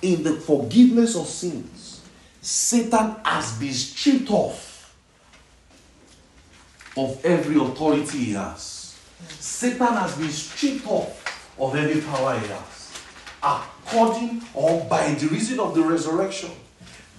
[0.00, 2.00] in the forgiveness of sins,
[2.40, 4.94] Satan has been stripped off
[6.96, 8.98] of every authority he has.
[9.28, 13.02] Satan has been stripped off of every power he has.
[13.42, 16.50] According or by the reason of the resurrection,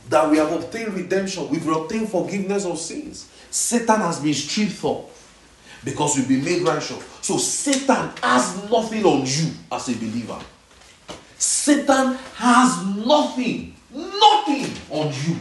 [0.10, 3.30] that we have obtained redemption, we've obtained forgiveness of sins.
[3.54, 6.98] Satan has been stripped off because you've been made righteous.
[7.22, 10.40] So Satan has nothing on you as a believer.
[11.38, 15.38] Satan has nothing, nothing on you.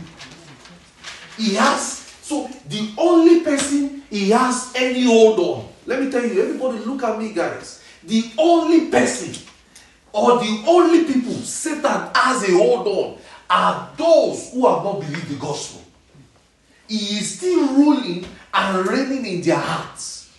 [1.38, 5.68] He has, so the only person he has any hold on.
[5.86, 7.82] Let me tell you, everybody look at me, guys.
[8.04, 9.42] The only person
[10.12, 15.30] or the only people Satan has a hold on are those who have not believed
[15.30, 15.82] the gospel.
[16.89, 20.30] He is still ruling and reigning in their hearts.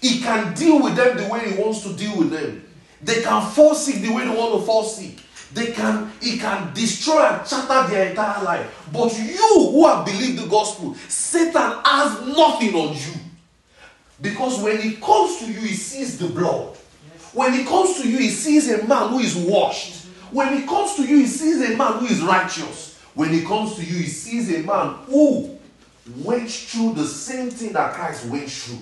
[0.00, 2.64] He can deal with them the way he wants to deal with them.
[3.02, 5.18] They can fall sick the way they want to fall sick.
[5.54, 8.88] They can, he can destroy and shatter their entire life.
[8.92, 13.20] But you who have believed the gospel, Satan has nothing on you.
[14.20, 16.76] Because when he comes to you, he sees the blood.
[17.32, 20.06] When he comes to you, he sees a man who is washed.
[20.30, 22.91] When he comes to you, he sees a man who is righteous.
[23.14, 25.58] When he comes to you, he sees a man who
[26.18, 28.78] went through the same thing that Christ went through.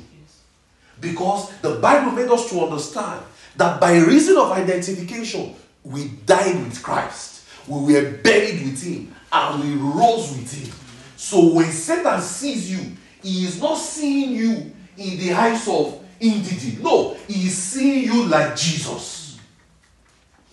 [1.01, 3.23] Because the Bible made us to understand
[3.57, 9.63] that by reason of identification, we died with Christ, we were buried with Him, and
[9.63, 10.73] we rose with Him.
[11.17, 16.83] So when Satan sees you, he is not seeing you in the eyes of indigent.
[16.83, 19.39] No, he is seeing you like Jesus.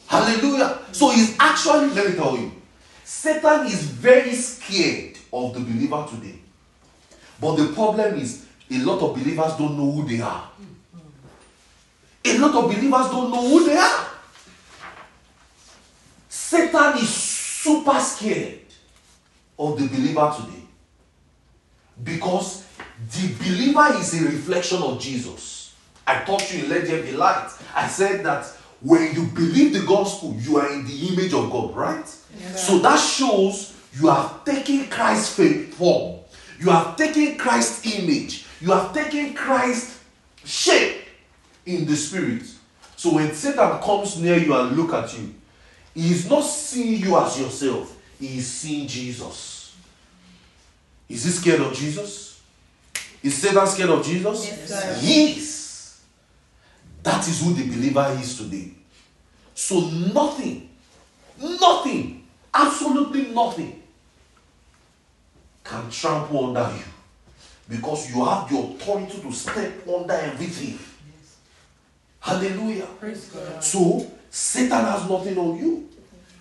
[0.07, 0.79] Hallelujah.
[0.91, 2.51] So he's actually, let me tell you,
[3.07, 6.37] Satan is very scared of the believer today.
[7.39, 10.51] But the problem is, a lot of believers don't know who they are.
[12.25, 14.07] A lot of believers don't know who they are.
[16.27, 18.59] Satan is super scared
[19.57, 20.63] of the believer today.
[22.03, 22.65] Because
[23.09, 25.73] the believer is a reflection of Jesus.
[26.05, 27.51] I taught you in Let There Be Light.
[27.73, 28.45] I said that
[28.81, 32.05] when you believe the gospel, you are in the image of God, right?
[32.55, 36.19] So that shows you have taken Christ's faith form.
[36.59, 38.45] You have taken Christ's image.
[38.61, 40.03] You have taken Christ's
[40.43, 41.05] shape
[41.65, 42.43] in the spirit.
[42.95, 45.33] So when Satan comes near you and look at you,
[45.93, 47.95] he is not seeing you as yourself.
[48.19, 49.75] He is seeing Jesus.
[51.09, 52.41] Is he scared of Jesus?
[53.23, 54.47] Is Satan scared of Jesus?
[54.47, 54.99] Yes, sir.
[55.01, 56.01] Yes.
[57.03, 58.71] That is who the believer is today.
[59.53, 60.69] So nothing,
[61.39, 62.16] nothing,
[62.57, 63.81] absolutely nothing
[65.63, 66.83] can trample under you
[67.69, 70.79] because you have the authority to step under everything.
[72.19, 72.87] Hallelujah.
[72.99, 73.63] Praise God.
[73.63, 75.89] So Satan has nothing on you.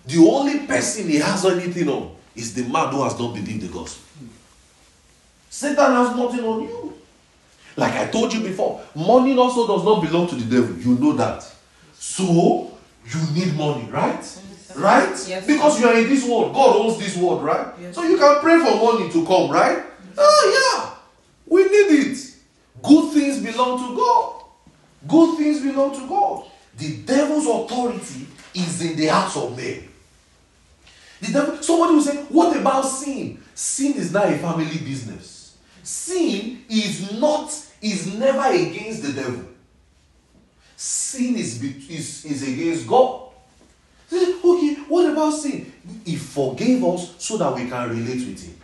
[0.05, 3.67] The only person he has anything on is the man who has not believed the
[3.67, 4.03] gospel.
[5.49, 6.93] Satan has nothing on you.
[7.75, 10.77] Like I told you before, money also does not belong to the devil.
[10.77, 11.43] You know that.
[11.93, 14.23] So you need money, right?
[14.77, 15.09] Right?
[15.27, 15.47] Yes.
[15.47, 16.53] Because you are in this world.
[16.53, 17.67] God owns this world, right?
[17.81, 17.95] Yes.
[17.95, 19.83] So you can pray for money to come, right?
[20.17, 20.95] Oh yeah.
[21.47, 22.35] We need it.
[22.81, 24.43] Good things belong to God.
[25.07, 26.45] Good things belong to God.
[26.77, 29.87] The devil's authority is in the hearts of men.
[31.21, 33.41] The devil, somebody will say, What about sin?
[33.55, 35.57] Sin is not a family business.
[35.81, 37.49] Sin is not,
[37.81, 39.45] is never against the devil.
[40.75, 43.26] Sin is, is, is against God.
[44.07, 45.71] Say, Okay, what about sin?
[46.05, 48.55] He forgave us so that we can relate with Him.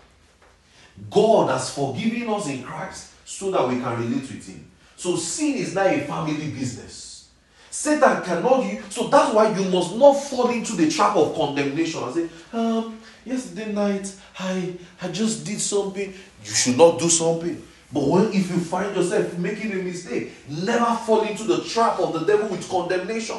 [1.10, 4.66] God has forgiven us in Christ so that we can relate with Him.
[4.96, 7.30] So sin is not a family business.
[7.70, 8.84] Satan cannot use.
[8.90, 13.00] So that's why you must not fall into the trap of condemnation and say, um,
[13.26, 16.14] yesterday night I I just did something.
[16.46, 17.62] You should not do something.
[17.92, 22.14] But when if you find yourself making a mistake, never fall into the trap of
[22.14, 23.38] the devil with condemnation.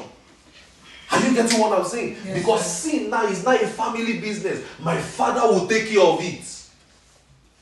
[1.10, 2.16] Are you getting what I'm saying?
[2.24, 2.89] Yes, because sir.
[2.90, 4.64] sin now is not a family business.
[4.81, 6.40] My father will take care of it.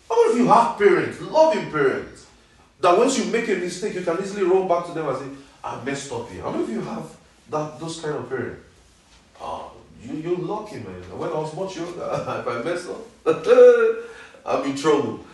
[0.08, 2.26] How many of you have parents, loving parents,
[2.80, 5.42] that once you make a mistake, you can easily roll back to them and say,
[5.64, 6.42] I messed up here.
[6.42, 7.16] How many of you have
[7.50, 8.60] that those kind of parents?
[9.40, 9.70] Ah,
[10.02, 11.02] you you're lucky, man.
[11.16, 13.02] When I was much younger, if I mess up,
[14.46, 15.24] I'm in trouble.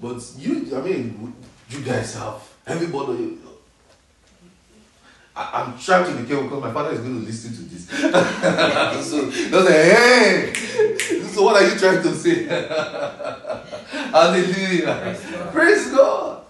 [0.00, 1.34] But you, I mean,
[1.70, 3.38] you guys have everybody.
[5.36, 7.88] I, I'm trying to be careful because my father is going to listen to this.
[9.10, 10.52] so they'll say, hey,
[11.26, 12.44] so what are you trying to say?
[14.10, 14.94] Hallelujah.
[14.96, 15.52] Praise God.
[15.52, 16.44] Praise God.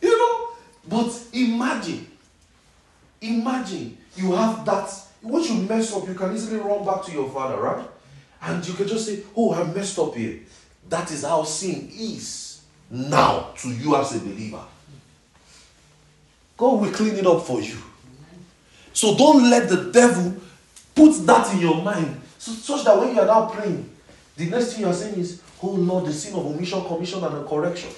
[0.00, 0.48] You know,
[0.88, 2.06] but imagine,
[3.20, 4.90] imagine you have that.
[5.22, 7.86] Once you mess up, you can easily run back to your father, right?
[8.40, 10.40] And you can just say, Oh, I messed up here.
[10.88, 14.64] That is how sin is now to you as a believer.
[16.56, 17.76] God will clean it up for you.
[18.92, 20.34] So don't let the devil
[20.94, 23.86] put that in your mind so, such that when you are now praying,
[24.34, 27.46] the next thing you are saying is, Oh Lord, the sin of omission, commission, and
[27.46, 27.90] correction.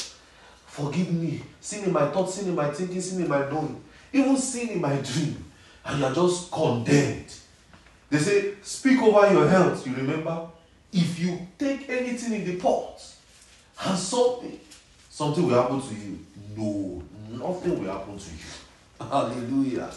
[0.67, 1.41] Forgive me.
[1.61, 3.81] Sin in my thoughts, sin in my thinking, sin in my knowing,
[4.13, 5.45] even sin in my dream.
[5.85, 7.33] And you are just condemned.
[8.11, 9.87] They say, speak over your health.
[9.87, 10.49] You remember?
[10.93, 13.01] If you take anything in the pot
[13.85, 14.59] and something,
[15.09, 16.19] something will happen to you.
[16.57, 17.01] No,
[17.31, 18.37] nothing will happen to you.
[19.09, 19.89] Hallelujah.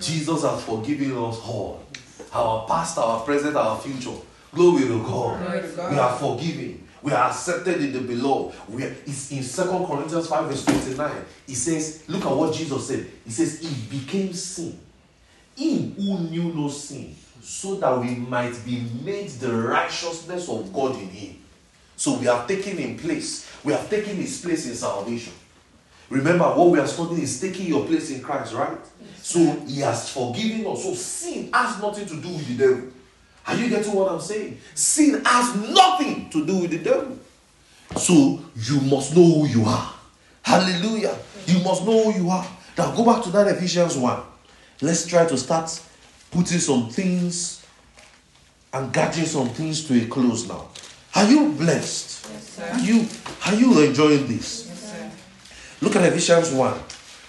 [0.00, 1.84] Jesus has forgiven us all.
[2.32, 4.16] Our past, our present, our future.
[4.54, 5.44] Glory to God.
[5.44, 5.92] Glory to God.
[5.92, 6.88] We are forgiven.
[7.02, 8.54] We are accepted in the beloved.
[8.68, 11.24] We are, it's in 2 Corinthians 5, verse 29.
[11.48, 13.10] It says, look at what Jesus said.
[13.24, 14.78] He says, He became sin.
[15.56, 20.94] Him who knew no sin, so that we might be made the righteousness of God
[20.94, 21.36] in him.
[21.96, 23.48] So we have taken in place.
[23.62, 25.32] We have taken his place in salvation.
[26.12, 28.76] Remember, what we are studying is taking your place in Christ, right?
[29.16, 30.84] So he has forgiven us.
[30.84, 32.90] So sin has nothing to do with the devil.
[33.46, 34.58] Are you getting what I'm saying?
[34.74, 37.18] Sin has nothing to do with the devil.
[37.96, 39.94] So you must know who you are.
[40.42, 41.16] Hallelujah.
[41.46, 42.46] You must know who you are.
[42.76, 44.22] Now go back to that Ephesians 1.
[44.82, 45.80] Let's try to start
[46.30, 47.64] putting some things
[48.74, 50.68] and gathering some things to a close now.
[51.14, 52.28] Are you blessed?
[52.30, 52.70] Yes, sir.
[52.70, 53.06] Are you
[53.46, 54.71] are you enjoying this?
[55.82, 55.98] Yes, sir.
[55.98, 56.80] Look at Ephesians 1.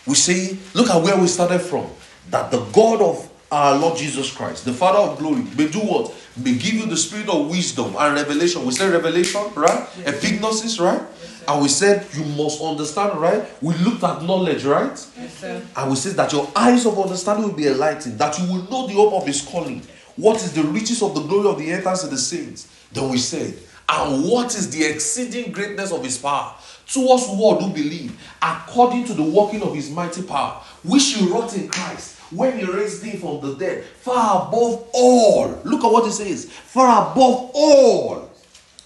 [0.06, 1.88] We see, look at where we started from.
[2.30, 6.14] That the God of our Lord Jesus Christ, the Father of glory, may do what?
[6.38, 8.66] May give you the spirit of wisdom and revelation.
[8.66, 9.88] We said revelation, right?
[10.04, 11.02] Epignosis, right?
[11.48, 13.44] And we said you must understand, right?
[13.62, 14.92] We looked at knowledge, right?
[15.18, 15.62] Yes, sir.
[15.76, 18.88] And we said that your eyes of understanding will be enlightened, that you will know
[18.88, 19.82] the hope of his calling.
[20.16, 22.68] What is the riches of the glory of the inheritance of the saints?
[22.92, 23.56] Then we said,
[23.90, 26.56] and what is the exceeding greatness of his power
[26.88, 31.56] towards who do believe, according to the working of his mighty power, which he wrought
[31.56, 35.62] in Christ when he raised him from the dead, far above all.
[35.64, 38.32] Look at what it says far above all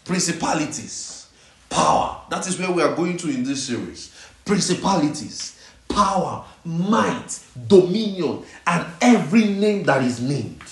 [0.08, 1.28] principalities,
[1.70, 2.22] power.
[2.30, 4.14] That is where we are going to in this series.
[4.46, 10.64] Principalities, power, might, dominion, and every name that is named.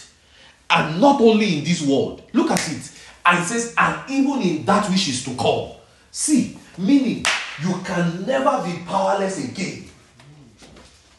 [0.69, 2.23] And not only in this world.
[2.33, 2.91] Look at it.
[3.25, 5.71] And it says, and even in that which is to come.
[6.11, 7.25] See, meaning
[7.61, 9.85] you can never be powerless again.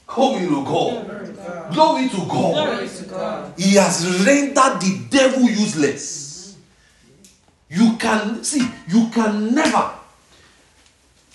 [0.06, 1.06] Glory to God.
[1.06, 1.72] Glory to God.
[1.74, 2.52] Glory to God.
[2.54, 3.54] Glory to God.
[3.58, 6.56] He has rendered the devil useless.
[7.68, 9.90] You can see, you can never.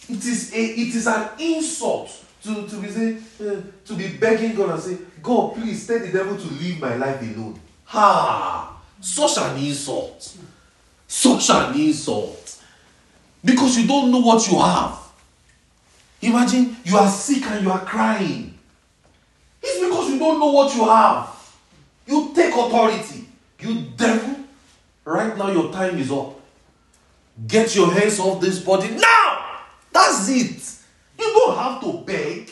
[0.10, 4.56] It is a, it is an insult to, to be say, uh, to be begging
[4.56, 7.60] God and say, God, please tell the devil to leave my life alone.
[7.86, 8.82] Ha!
[9.00, 10.38] Such an insult.
[11.08, 12.41] Such an insult.
[13.44, 15.00] Because you don't know what you have.
[16.22, 18.58] Imagine you are sick and you are crying.
[19.62, 21.56] It's because you don't know what you have.
[22.06, 23.28] You take authority.
[23.60, 24.36] You devil.
[25.04, 26.40] Right now, your time is up.
[27.48, 29.60] Get your hands off this body now.
[29.92, 30.78] That's it.
[31.20, 32.52] You don't have to beg.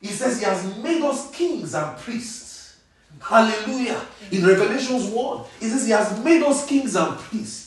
[0.00, 2.78] He says he has made us kings and priests.
[3.20, 4.00] Hallelujah.
[4.30, 7.59] In Revelations 1, he says he has made us kings and priests.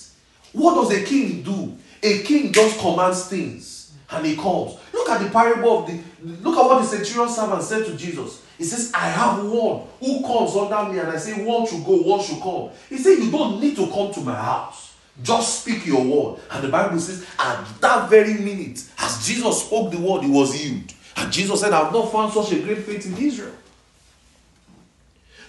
[0.54, 1.78] What does a king do?
[2.02, 4.78] A king just commands things and he comes.
[4.94, 6.00] Look at the parable of the
[6.42, 8.42] look at what the centurion servant said to Jesus.
[8.58, 11.98] He says, I have one who comes under me, and I say, one should go,
[11.98, 12.70] one should come.
[12.88, 14.94] He said, You don't need to come to my house.
[15.22, 16.40] Just speak your word.
[16.50, 20.54] And the Bible says, at that very minute, as Jesus spoke the word, he was
[20.54, 20.92] healed.
[21.18, 23.54] And Jesus said, I've not found such a great faith in Israel.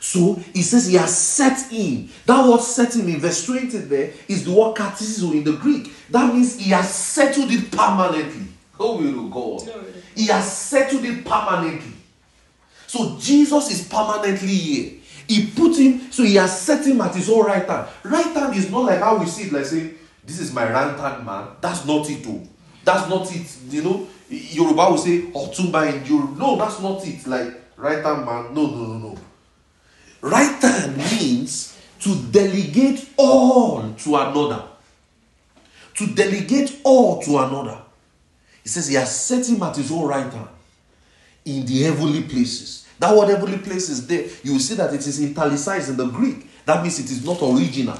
[0.04, 2.10] So he says he has set him.
[2.26, 5.90] That word set him in verse 20 there is the word katizo in the Greek.
[6.10, 8.48] That means he has settled it permanently.
[8.78, 9.62] Oh, will God.
[10.14, 11.94] He has settled it permanently.
[12.86, 14.92] So Jesus is permanently here.
[15.26, 17.88] He put him, so he has set him at his own right hand.
[18.02, 20.98] Right hand is not like how we see it, like saying, This is my right
[20.98, 21.48] hand man.
[21.62, 22.42] That's not it, though.
[22.84, 23.56] That's not it.
[23.70, 26.38] You know, Yoruba will say, Otumba in Yoruba.
[26.38, 27.26] No, that's not it.
[27.26, 28.52] Like, right hand man.
[28.52, 29.18] No, no, no, no.
[30.24, 34.64] Right hand means to delegate all to another.
[35.96, 37.82] To delegate all to another.
[38.62, 40.48] He says he has set him at his own right hand
[41.44, 42.88] in the heavenly places.
[42.98, 46.64] That word heavenly places there, you will see that it is italicized in the Greek.
[46.64, 47.98] That means it is not original.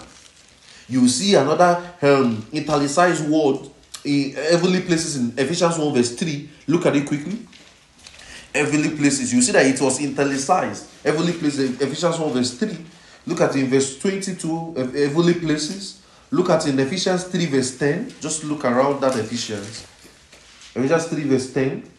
[0.89, 3.69] You will see another um, italicized word
[4.03, 6.49] in heavenly places in Ephesians 1 verse 3.
[6.69, 7.47] Look at it quickly.
[8.55, 9.35] Heavenly places.
[9.35, 10.89] You see that it was italicized.
[11.03, 12.79] Heavenly places, Ephesians 1 verse 3.
[13.27, 16.03] Look at in verse 22, heavenly places.
[16.31, 18.15] Look at in Ephesians 3 verse 10.
[18.21, 19.87] Just look around that Ephesians.
[20.75, 21.91] Ephesians 3 verse 10.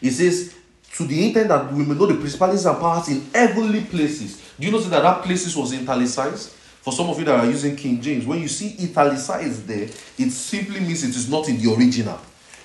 [0.00, 0.54] It says,
[0.94, 4.40] to the intent that we may know the principalities and powers in heavenly places.
[4.58, 6.50] Do you notice that that places was italicized?
[6.50, 9.88] For some of you that are using King James, when you see italicized there,
[10.18, 12.20] it simply means it is not in the original.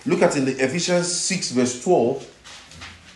[0.05, 2.28] Look at in the Ephesians 6 verse 12.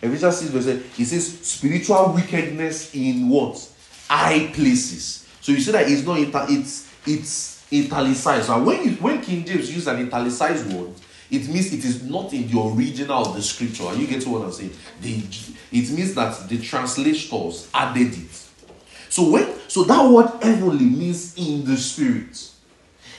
[0.03, 3.69] Ephesians 6 verse 12, it says spiritual wickedness in what?
[4.09, 5.27] High places.
[5.41, 6.19] So you see that it's not
[6.49, 8.47] it's it's italicized.
[8.47, 10.91] So when you, when King James use an italicized word,
[11.31, 13.85] it means it is not in the original of the scripture.
[13.85, 14.73] Are you getting what I'm saying?
[15.01, 18.49] It means that the translators added it.
[19.09, 22.51] So when so that word heavenly means in the spirit.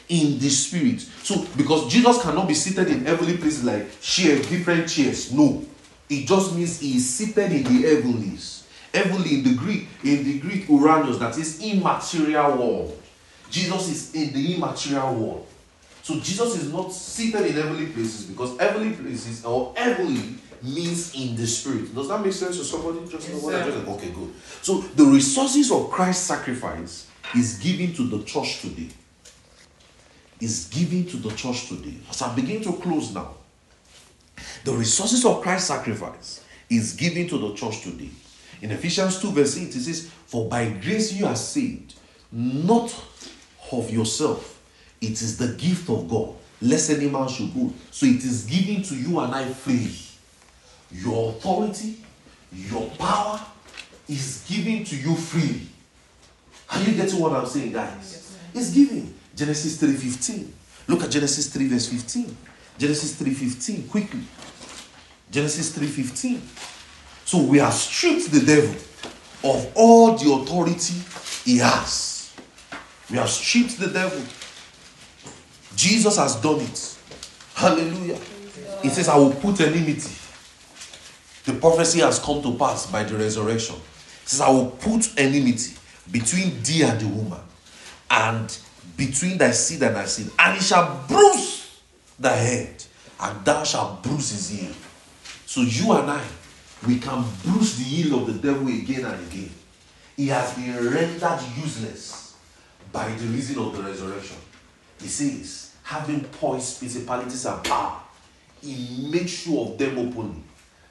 [0.09, 1.01] In the spirit.
[1.01, 5.33] So because Jesus cannot be seated in heavenly places like chairs, different chairs.
[5.33, 5.65] No.
[6.09, 8.67] It just means he is seated in the heavenlies.
[8.93, 13.03] Heavenly in the Greek, in the Greek Uranus, that is immaterial world.
[13.51, 15.47] Jesus is in the immaterial world.
[16.03, 21.35] So Jesus is not seated in heavenly places because heavenly places or heavenly means in
[21.37, 21.95] the spirit.
[21.95, 23.07] Does that make sense to somebody?
[23.09, 24.33] Just know what just okay, good.
[24.63, 28.89] So the resources of Christ's sacrifice is given to the church today.
[30.41, 31.97] Is given to the church today.
[32.11, 33.35] As I begin to close now,
[34.65, 38.11] the resources of Christ's sacrifice is given to the church today.
[38.63, 41.95] In Ephesians 2, verse 8, it says, For by grace you are saved,
[42.33, 42.95] not
[43.71, 44.55] of yourself
[45.05, 47.73] it is the gift of God, lest any man should go.
[47.91, 49.95] So it is given to you and I freely.
[50.91, 51.99] Your authority,
[52.53, 53.41] your power
[54.09, 55.67] is given to you freely.
[56.71, 58.37] Are you getting what I'm saying, guys?
[58.55, 59.15] It's given.
[59.37, 60.53] Genesis 3:15.
[60.87, 62.37] Look at Genesis 3, verse 15.
[62.79, 64.21] Genesis 3:15, quickly.
[65.31, 66.41] Genesis 3:15.
[67.25, 68.75] So we have stripped the devil
[69.45, 70.95] of all the authority
[71.45, 72.33] he has.
[73.11, 74.23] We have stripped the devil
[75.77, 76.97] Jesus has done it.
[77.55, 78.19] Hallelujah.
[78.83, 80.13] He says, I will put enmity.
[81.45, 83.77] The prophecy has come to pass by the resurrection.
[83.77, 85.75] He says, I will put enmity
[86.11, 87.41] between thee and the woman,
[88.11, 88.57] and
[88.97, 91.81] between thy seed and thy seed, and he shall bruise
[92.19, 92.85] thy head,
[93.21, 94.75] and thou shalt bruise his heel.
[95.55, 96.21] So you and I,
[96.85, 99.51] we can bruise the heel of the devil again and again.
[100.17, 102.35] He has been rendered useless
[102.91, 104.37] by the reason of the resurrection.
[105.01, 108.01] He says, having poised principalities and power,
[108.61, 110.43] he made sure of them openly,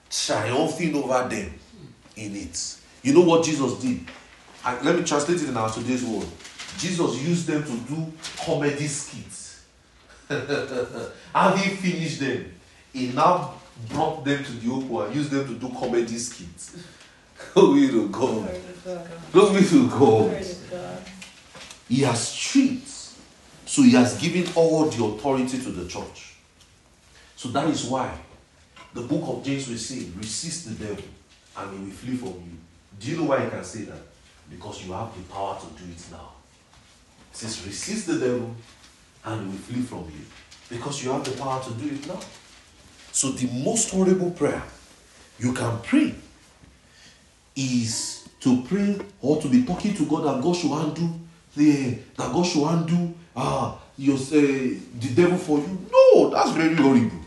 [0.09, 1.53] triumphing over them
[2.15, 2.77] in it.
[3.01, 3.99] You know what Jesus did?
[4.63, 6.31] I, let me translate it in our today's world.
[6.77, 9.65] Jesus used them to do comedy skits.
[10.29, 12.45] Having finished them,
[12.93, 13.55] he now
[13.89, 16.77] brought them to the open and used them to do comedy skits.
[17.53, 18.49] Glory to God.
[19.31, 20.45] Glory to God.
[21.89, 22.93] He has stripped
[23.73, 26.35] so he has given all the authority to the church.
[27.35, 28.15] So that is why
[28.93, 31.03] the book of James will say, resist the devil
[31.57, 32.57] and he will flee from you.
[32.99, 33.97] Do you know why he can say that?
[34.47, 36.33] Because you have the power to do it now.
[37.31, 38.53] It says, resist the devil
[39.25, 40.23] and he will flee from you.
[40.69, 42.19] Because you have the power to do it now.
[43.13, 44.63] So the most horrible prayer
[45.37, 46.15] you can pray
[47.55, 51.09] is to pray or to be talking to God that God should undo
[51.55, 55.87] the that God should undo ah, you say the devil for you.
[55.91, 57.19] No, that's very horrible.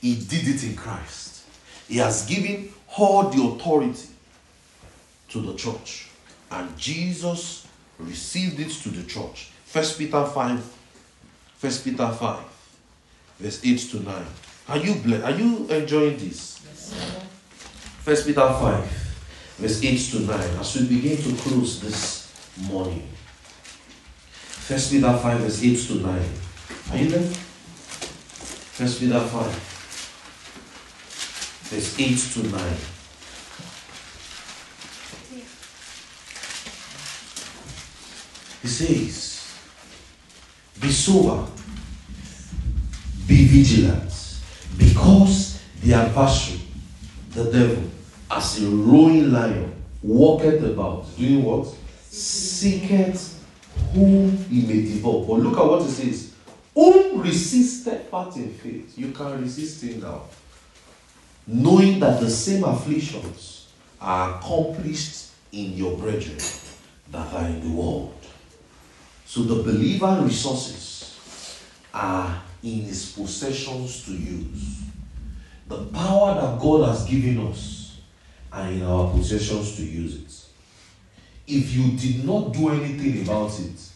[0.00, 1.44] He did it in Christ.
[1.86, 4.08] He has given all the authority
[5.28, 6.08] to the church.
[6.50, 7.66] And Jesus
[7.98, 9.50] received it to the church.
[9.66, 10.76] First Peter 5,
[11.58, 12.38] First Peter 5,
[13.38, 14.26] verse 8 to 9.
[14.68, 16.58] Are you ble- are you enjoying this?
[18.04, 18.84] First Peter 5,
[19.58, 20.40] verse 8 to 9.
[20.60, 22.32] As we begin to close this
[22.68, 23.08] morning.
[24.68, 26.22] First Peter 5, verse 8 to 9.
[26.90, 27.28] Are you there?
[28.76, 29.46] First Peter 5,
[31.70, 32.76] verse 8 to 9.
[38.62, 39.54] He says,
[40.80, 41.46] Be sober,
[43.26, 44.10] be vigilant,
[44.78, 46.60] because the adversary,
[47.32, 47.82] the devil,
[48.30, 51.66] as a roaring lion, walketh about, doing what?
[52.08, 53.44] Seeketh
[53.92, 55.26] whom he may devour.
[55.26, 56.34] But look at what it says.
[56.74, 58.96] Whom resisted part in faith.
[58.96, 60.22] You can resist him now.
[61.46, 63.68] Knowing that the same afflictions
[64.00, 66.38] are accomplished in your brethren
[67.10, 68.14] that are in the world.
[69.24, 71.16] So the believer resources
[71.92, 74.82] are in his possessions to use.
[75.68, 78.00] The power that God has given us
[78.52, 81.54] and in our possessions to use it.
[81.54, 83.88] If you did not do anything about it,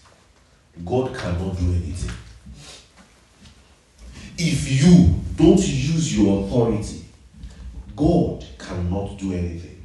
[0.84, 2.14] God cannot do anything.
[4.38, 7.04] If you don't use your authority,
[7.94, 9.84] God cannot do anything.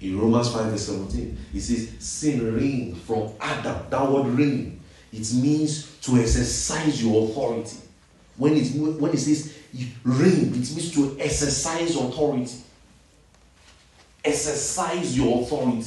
[0.00, 3.76] In Romans 5 verse 17, it says, Sin reigned from Adam.
[3.90, 4.80] That word reign,
[5.12, 7.76] it means to exercise your authority.
[8.40, 8.68] When it,
[8.98, 9.54] when it says
[10.02, 12.50] reign, it means to exercise authority.
[14.24, 15.84] Exercise your authority.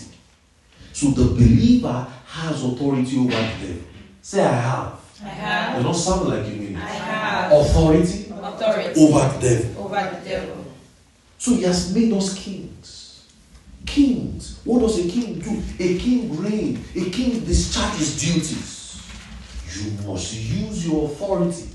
[0.94, 3.82] So the believer has authority over the devil.
[4.22, 5.00] Say, I have.
[5.24, 5.76] I have.
[5.76, 6.84] You're not sounding like you mean it.
[6.84, 9.86] I have Authority authority over the devil.
[9.86, 10.66] over the devil.
[11.40, 13.24] So he has made us kings.
[13.86, 14.60] Kings.
[14.64, 15.64] What does a king do?
[15.80, 16.84] A king reign.
[16.96, 19.02] A king discharges duties.
[19.76, 21.70] You must use your authority.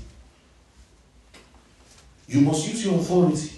[2.29, 3.51] You must use your authority.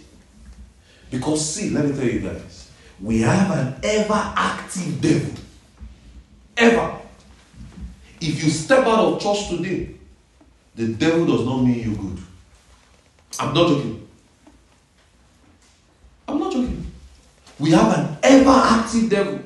[1.10, 2.72] Because see, let me tell you guys,
[3.02, 5.34] we have an ever active devil.
[6.56, 6.98] Ever.
[8.22, 9.89] If you step out of church today,
[10.73, 12.18] the devil does not mean you good.
[13.39, 14.07] I'm not joking.
[16.30, 16.89] I'm not joking.
[17.60, 19.39] We have an ever active devil.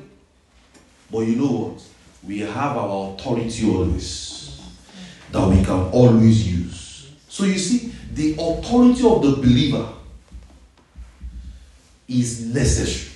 [1.10, 1.82] But you know what?
[2.22, 4.60] We have our authority always
[5.32, 7.10] that we can always use.
[7.28, 9.88] So you see, the authority of the believer
[12.08, 13.12] is necessary.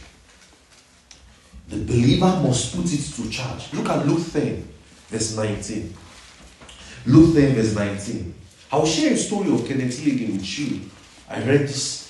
[1.68, 3.72] The believer must put it to charge.
[3.72, 4.68] Look at Luke 10,
[5.08, 5.94] verse 19.
[7.06, 8.34] Luke 10, verse 19.
[8.72, 10.82] I'll share a story of Kenneth Hagin with you.
[11.28, 12.00] I read this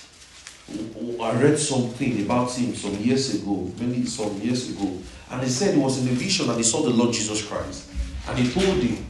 [1.21, 4.97] I read something about him some years ago, many some years ago,
[5.29, 7.89] and he said he was in a vision and he saw the Lord Jesus Christ,
[8.27, 9.05] and he told him,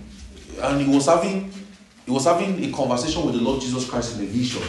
[0.62, 1.52] and he was having,
[2.06, 4.64] he was having a conversation with the Lord Jesus Christ in a vision,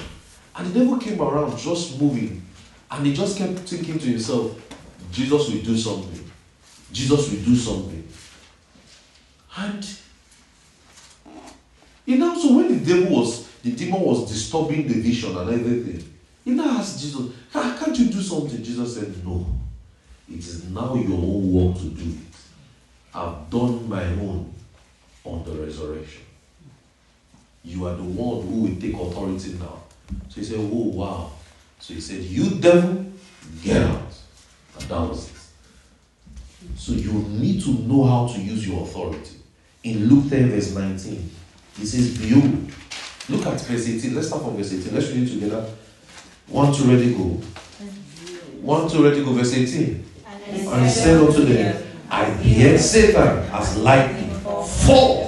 [0.56, 2.42] and the devil came around just moving,
[2.90, 4.60] and he just kept thinking to himself,
[5.10, 6.30] Jesus will do something,
[6.92, 8.08] Jesus will do something,
[9.56, 9.86] and
[12.04, 16.12] you know, so when the devil was, the demon was disturbing the vision and everything.
[16.44, 18.60] He now asked Jesus, "Ca- Can't you do something?
[18.62, 19.46] Jesus said, No.
[20.28, 22.16] It is now your own work to do it.
[23.14, 24.52] I've done my own
[25.24, 26.22] on the resurrection.
[27.64, 29.82] You are the one who will take authority now.
[30.28, 31.32] So he said, Oh, wow.
[31.78, 33.06] So he said, You devil,
[33.62, 34.12] get out.
[34.78, 35.36] And that was it.
[36.76, 39.36] So you need to know how to use your authority.
[39.84, 41.30] In Luke 10, verse 19,
[41.76, 42.70] he says, Behold,
[43.28, 44.14] look at verse 18.
[44.14, 44.94] Let's start from verse 18.
[44.94, 45.68] Let's read it together.
[46.48, 47.40] One, two, ready, go.
[48.60, 49.32] One, two, ready, go.
[49.32, 50.04] Verse 18.
[50.46, 55.21] And he said unto them, I beheld Satan as lightning fall.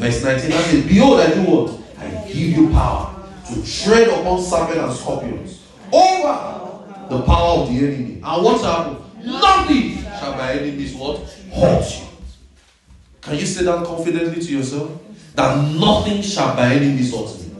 [0.00, 1.80] Verse 19, I said, Behold, I do what?
[1.98, 3.14] I give you power
[3.48, 5.62] to tread upon serpents and scorpions
[5.92, 8.20] over the power of the enemy.
[8.24, 8.96] And what shall happen?
[9.24, 11.20] Nothing shall my enemies what?
[11.52, 12.06] Hurt you.
[13.20, 14.90] Can you say that confidently to yourself?
[15.34, 17.50] That nothing shall by enemies hurt me.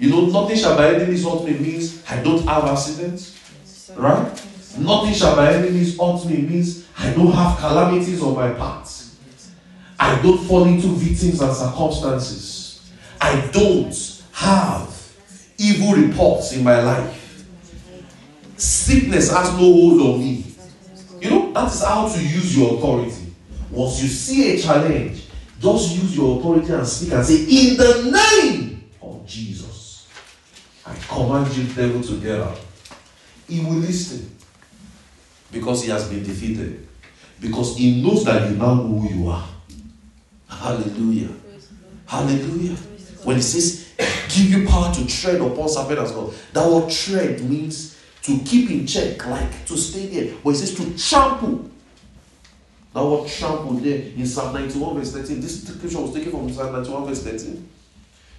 [0.00, 3.38] You know, nothing shall by enemies hurt me means I don't have accidents.
[3.94, 4.26] Right?
[4.78, 9.01] Nothing shall by enemies hurt me means I don't have calamities on my path.
[10.02, 12.90] I don't fall into victims and circumstances.
[13.20, 14.90] I don't have
[15.56, 17.46] evil reports in my life.
[18.56, 20.44] Sickness has no hold on me.
[21.20, 23.32] You know, that is how to use your authority.
[23.70, 25.24] Once you see a challenge,
[25.60, 30.08] just use your authority and speak and say, In the name of Jesus,
[30.84, 32.58] I command you, devil, to get out.
[33.46, 34.36] He will listen
[35.52, 36.88] because he has been defeated.
[37.40, 39.48] Because he knows that you now know who you are.
[40.60, 41.30] Hallelujah.
[42.06, 42.76] Hallelujah.
[43.24, 43.92] When he says,
[44.28, 46.34] give you power to tread upon serpent as God.
[46.52, 50.34] That word tread means to keep in check, like to stay there.
[50.42, 51.70] But it says to trample.
[52.94, 55.40] That word trample there in Psalm 91 verse 13.
[55.40, 57.68] This scripture was taken from Psalm 91 verse 13.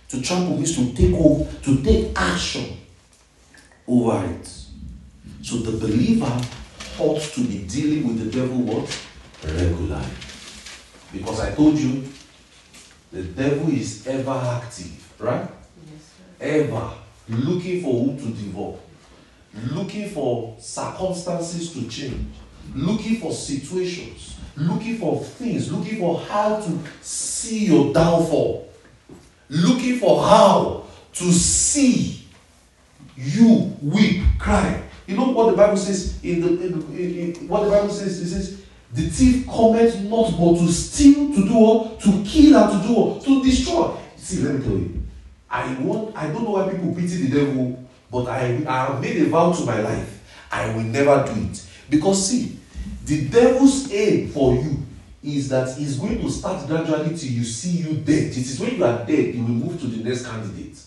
[0.10, 2.78] To trample means to take over, to take action
[3.88, 4.48] over it.
[5.42, 6.42] So the believer
[7.00, 9.06] ought to be dealing with the devil what?
[9.44, 10.06] Regularly.
[11.14, 12.04] Because I told you,
[13.12, 15.48] the devil is ever active, right?
[15.92, 16.12] Yes,
[16.42, 16.90] Ever.
[17.30, 18.78] Looking for who to devour,
[19.72, 22.28] looking for circumstances to change,
[22.76, 28.68] looking for situations, looking for things, looking for how to see your downfall,
[29.48, 30.84] looking for how
[31.14, 32.26] to see
[33.16, 34.82] you weep, cry.
[35.08, 38.20] You know what the Bible says in the, in, in, in what the Bible says?
[38.20, 38.62] It says,
[38.94, 42.00] the thief cometh not but to steal, to do what?
[42.02, 43.24] To kill and to do what?
[43.24, 43.98] To destroy.
[44.18, 45.04] See, let me tell you.
[45.50, 49.18] I want I don't know why people pity the devil, but I I have made
[49.18, 50.22] a vow to my life.
[50.52, 51.66] I will never do it.
[51.90, 52.60] Because see,
[53.06, 54.78] the devil's aim for you
[55.24, 58.26] is that he's going to start gradually till you see you dead.
[58.26, 60.78] It is when you are dead, he will move to the next candidate.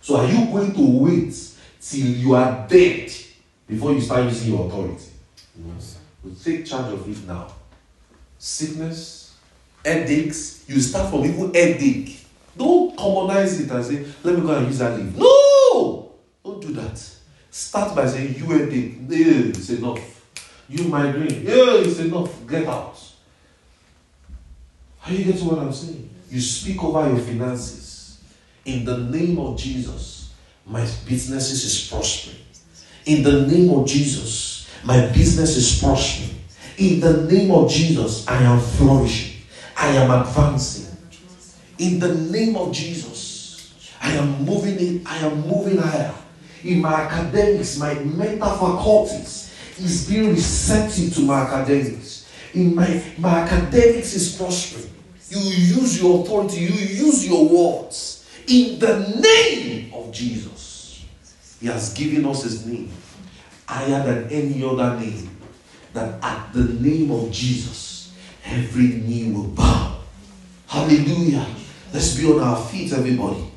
[0.00, 1.34] So are you going to wait
[1.80, 3.10] till you are dead
[3.66, 5.04] before you start using your authority?
[6.42, 7.48] Take charge of it now.
[8.38, 9.36] Sickness,
[9.84, 12.24] headaches, you start from even headache.
[12.56, 15.16] Don't commonize it and say, let me go and use that leaf.
[15.16, 16.12] No!
[16.44, 16.98] Don't do that.
[17.50, 20.00] Start by saying, you headache, yeah, it's enough.
[20.68, 22.46] You migraine, yeah, it's enough.
[22.46, 22.98] Get out.
[25.04, 26.08] Are you getting what I'm saying?
[26.30, 28.18] You speak over your finances.
[28.64, 30.32] In the name of Jesus,
[30.66, 32.38] my businesses is prospering.
[33.04, 34.53] In the name of Jesus,
[34.84, 36.38] my business is prospering.
[36.76, 39.42] In the name of Jesus, I am flourishing.
[39.76, 40.96] I am advancing.
[41.78, 46.14] In the name of Jesus, I am moving in, I am moving higher.
[46.62, 52.28] In my academics, my mental faculties is being receptive to my academics.
[52.54, 54.90] In my my academics is prospering.
[55.28, 61.04] You use your authority, you use your words in the name of Jesus.
[61.60, 62.92] He has given us his name
[63.66, 65.30] higher than any other name.
[65.92, 68.12] That at the name of Jesus,
[68.44, 70.00] every knee will bow.
[70.66, 71.46] Hallelujah.
[71.92, 73.50] Let's be on our feet, everybody.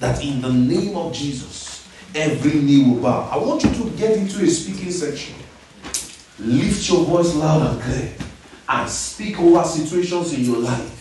[0.00, 3.28] That in the name of Jesus, every knee will bow.
[3.30, 5.36] I want you to get into a speaking section.
[6.38, 8.12] Lift your voice loud and clear
[8.68, 10.92] and speak over situations in your life.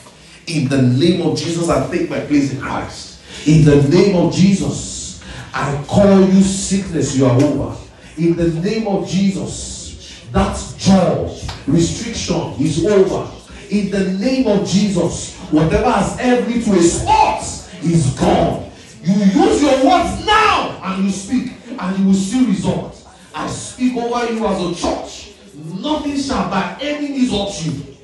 [0.48, 3.20] In the name of Jesus, I take my place in Christ.
[3.48, 5.24] In the name of Jesus,
[5.54, 7.76] I call you sickness, you are over.
[8.18, 11.38] In the name of Jesus, that joy,
[11.68, 13.30] restriction is over.
[13.70, 17.42] In the name of Jesus, whatever has held me to a spot
[17.84, 18.72] is gone.
[19.04, 23.06] You use your words now and you speak, and you will see results.
[23.34, 25.34] I speak over you as a church.
[25.54, 27.96] Nothing shall by any means hurt you.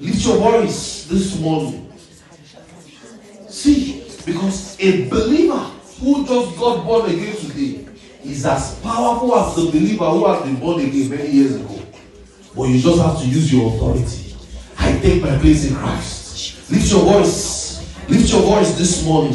[0.00, 1.90] Lift your voice this morning.
[3.48, 5.70] See, because a believer
[6.00, 7.87] who just got born again today
[8.24, 11.80] is as powerful as the believer who has been born again many years ago.
[12.56, 14.34] But you just have to use your authority.
[14.78, 16.70] I take my place in Christ.
[16.70, 18.08] Lift your voice.
[18.08, 19.32] Lift your voice this morning.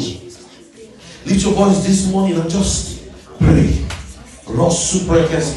[1.26, 3.08] Lift your voice this morning and just
[3.38, 3.84] pray.